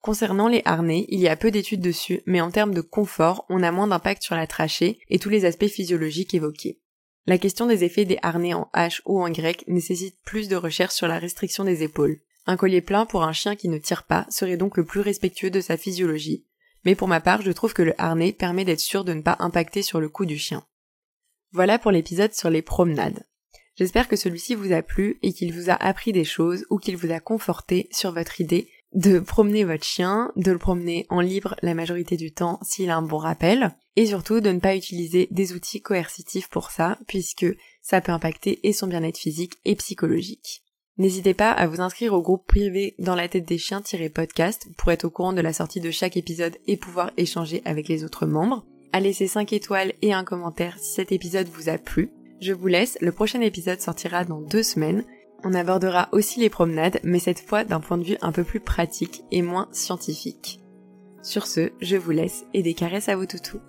Concernant 0.00 0.48
les 0.48 0.62
harnais, 0.64 1.06
il 1.08 1.18
y 1.18 1.28
a 1.28 1.36
peu 1.36 1.50
d'études 1.50 1.80
dessus, 1.80 2.22
mais 2.24 2.40
en 2.40 2.52
termes 2.52 2.74
de 2.74 2.80
confort, 2.80 3.46
on 3.48 3.64
a 3.64 3.72
moins 3.72 3.88
d'impact 3.88 4.22
sur 4.22 4.36
la 4.36 4.46
trachée 4.46 5.00
et 5.08 5.18
tous 5.18 5.28
les 5.28 5.44
aspects 5.44 5.66
physiologiques 5.66 6.34
évoqués. 6.34 6.78
La 7.26 7.38
question 7.38 7.66
des 7.66 7.84
effets 7.84 8.04
des 8.04 8.18
harnais 8.22 8.54
en 8.54 8.68
H 8.74 9.00
ou 9.04 9.22
en 9.22 9.30
grec 9.30 9.64
nécessite 9.68 10.16
plus 10.24 10.48
de 10.48 10.56
recherche 10.56 10.94
sur 10.94 11.06
la 11.06 11.20
restriction 11.20 11.62
des 11.62 11.84
épaules. 11.84 12.18
Un 12.46 12.56
collier 12.56 12.80
plein 12.80 13.06
pour 13.06 13.22
un 13.22 13.32
chien 13.32 13.54
qui 13.54 13.68
ne 13.68 13.78
tire 13.78 14.02
pas 14.02 14.26
serait 14.28 14.56
donc 14.56 14.76
le 14.76 14.84
plus 14.84 15.00
respectueux 15.00 15.50
de 15.50 15.60
sa 15.60 15.76
physiologie, 15.76 16.44
mais 16.84 16.96
pour 16.96 17.06
ma 17.06 17.20
part 17.20 17.42
je 17.42 17.52
trouve 17.52 17.74
que 17.74 17.82
le 17.82 17.94
harnais 18.00 18.32
permet 18.32 18.64
d'être 18.64 18.80
sûr 18.80 19.04
de 19.04 19.12
ne 19.12 19.22
pas 19.22 19.36
impacter 19.38 19.82
sur 19.82 20.00
le 20.00 20.08
cou 20.08 20.26
du 20.26 20.36
chien. 20.36 20.64
Voilà 21.52 21.78
pour 21.78 21.92
l'épisode 21.92 22.34
sur 22.34 22.50
les 22.50 22.62
promenades. 22.62 23.24
J'espère 23.76 24.08
que 24.08 24.16
celui-ci 24.16 24.56
vous 24.56 24.72
a 24.72 24.82
plu 24.82 25.18
et 25.22 25.32
qu'il 25.32 25.52
vous 25.52 25.70
a 25.70 25.74
appris 25.74 26.12
des 26.12 26.24
choses 26.24 26.66
ou 26.70 26.78
qu'il 26.78 26.96
vous 26.96 27.12
a 27.12 27.20
conforté 27.20 27.88
sur 27.92 28.12
votre 28.12 28.40
idée 28.40 28.68
de 28.94 29.18
promener 29.20 29.64
votre 29.64 29.84
chien, 29.84 30.32
de 30.36 30.52
le 30.52 30.58
promener 30.58 31.06
en 31.08 31.20
libre 31.20 31.56
la 31.62 31.74
majorité 31.74 32.16
du 32.16 32.32
temps 32.32 32.58
s'il 32.62 32.90
a 32.90 32.96
un 32.96 33.02
bon 33.02 33.18
rappel, 33.18 33.74
et 33.96 34.06
surtout 34.06 34.40
de 34.40 34.50
ne 34.50 34.60
pas 34.60 34.76
utiliser 34.76 35.28
des 35.30 35.52
outils 35.52 35.80
coercitifs 35.80 36.48
pour 36.48 36.70
ça, 36.70 36.98
puisque 37.06 37.46
ça 37.80 38.00
peut 38.00 38.12
impacter 38.12 38.66
et 38.66 38.72
son 38.72 38.86
bien-être 38.86 39.18
physique 39.18 39.54
et 39.64 39.76
psychologique. 39.76 40.62
N'hésitez 40.98 41.32
pas 41.32 41.50
à 41.50 41.66
vous 41.66 41.80
inscrire 41.80 42.12
au 42.12 42.20
groupe 42.20 42.46
privé 42.46 42.94
dans 42.98 43.14
la 43.14 43.28
tête 43.28 43.46
des 43.46 43.58
chiens-podcast 43.58 44.68
pour 44.76 44.92
être 44.92 45.04
au 45.04 45.10
courant 45.10 45.32
de 45.32 45.40
la 45.40 45.54
sortie 45.54 45.80
de 45.80 45.90
chaque 45.90 46.18
épisode 46.18 46.56
et 46.66 46.76
pouvoir 46.76 47.10
échanger 47.16 47.62
avec 47.64 47.88
les 47.88 48.04
autres 48.04 48.26
membres. 48.26 48.66
À 48.92 49.00
laisser 49.00 49.26
5 49.26 49.54
étoiles 49.54 49.94
et 50.02 50.12
un 50.12 50.24
commentaire 50.24 50.78
si 50.78 50.92
cet 50.92 51.10
épisode 51.12 51.48
vous 51.48 51.70
a 51.70 51.78
plu. 51.78 52.10
Je 52.42 52.52
vous 52.52 52.66
laisse, 52.66 52.98
le 53.00 53.12
prochain 53.12 53.40
épisode 53.40 53.80
sortira 53.80 54.24
dans 54.24 54.42
deux 54.42 54.62
semaines. 54.62 55.04
On 55.44 55.54
abordera 55.54 56.08
aussi 56.12 56.38
les 56.40 56.50
promenades, 56.50 57.00
mais 57.02 57.18
cette 57.18 57.40
fois 57.40 57.64
d'un 57.64 57.80
point 57.80 57.98
de 57.98 58.04
vue 58.04 58.18
un 58.22 58.32
peu 58.32 58.44
plus 58.44 58.60
pratique 58.60 59.24
et 59.30 59.42
moins 59.42 59.68
scientifique. 59.72 60.60
Sur 61.22 61.46
ce, 61.46 61.72
je 61.80 61.96
vous 61.96 62.10
laisse 62.10 62.44
et 62.54 62.62
des 62.62 62.74
caresses 62.74 63.08
à 63.08 63.16
vos 63.16 63.26
toutous. 63.26 63.60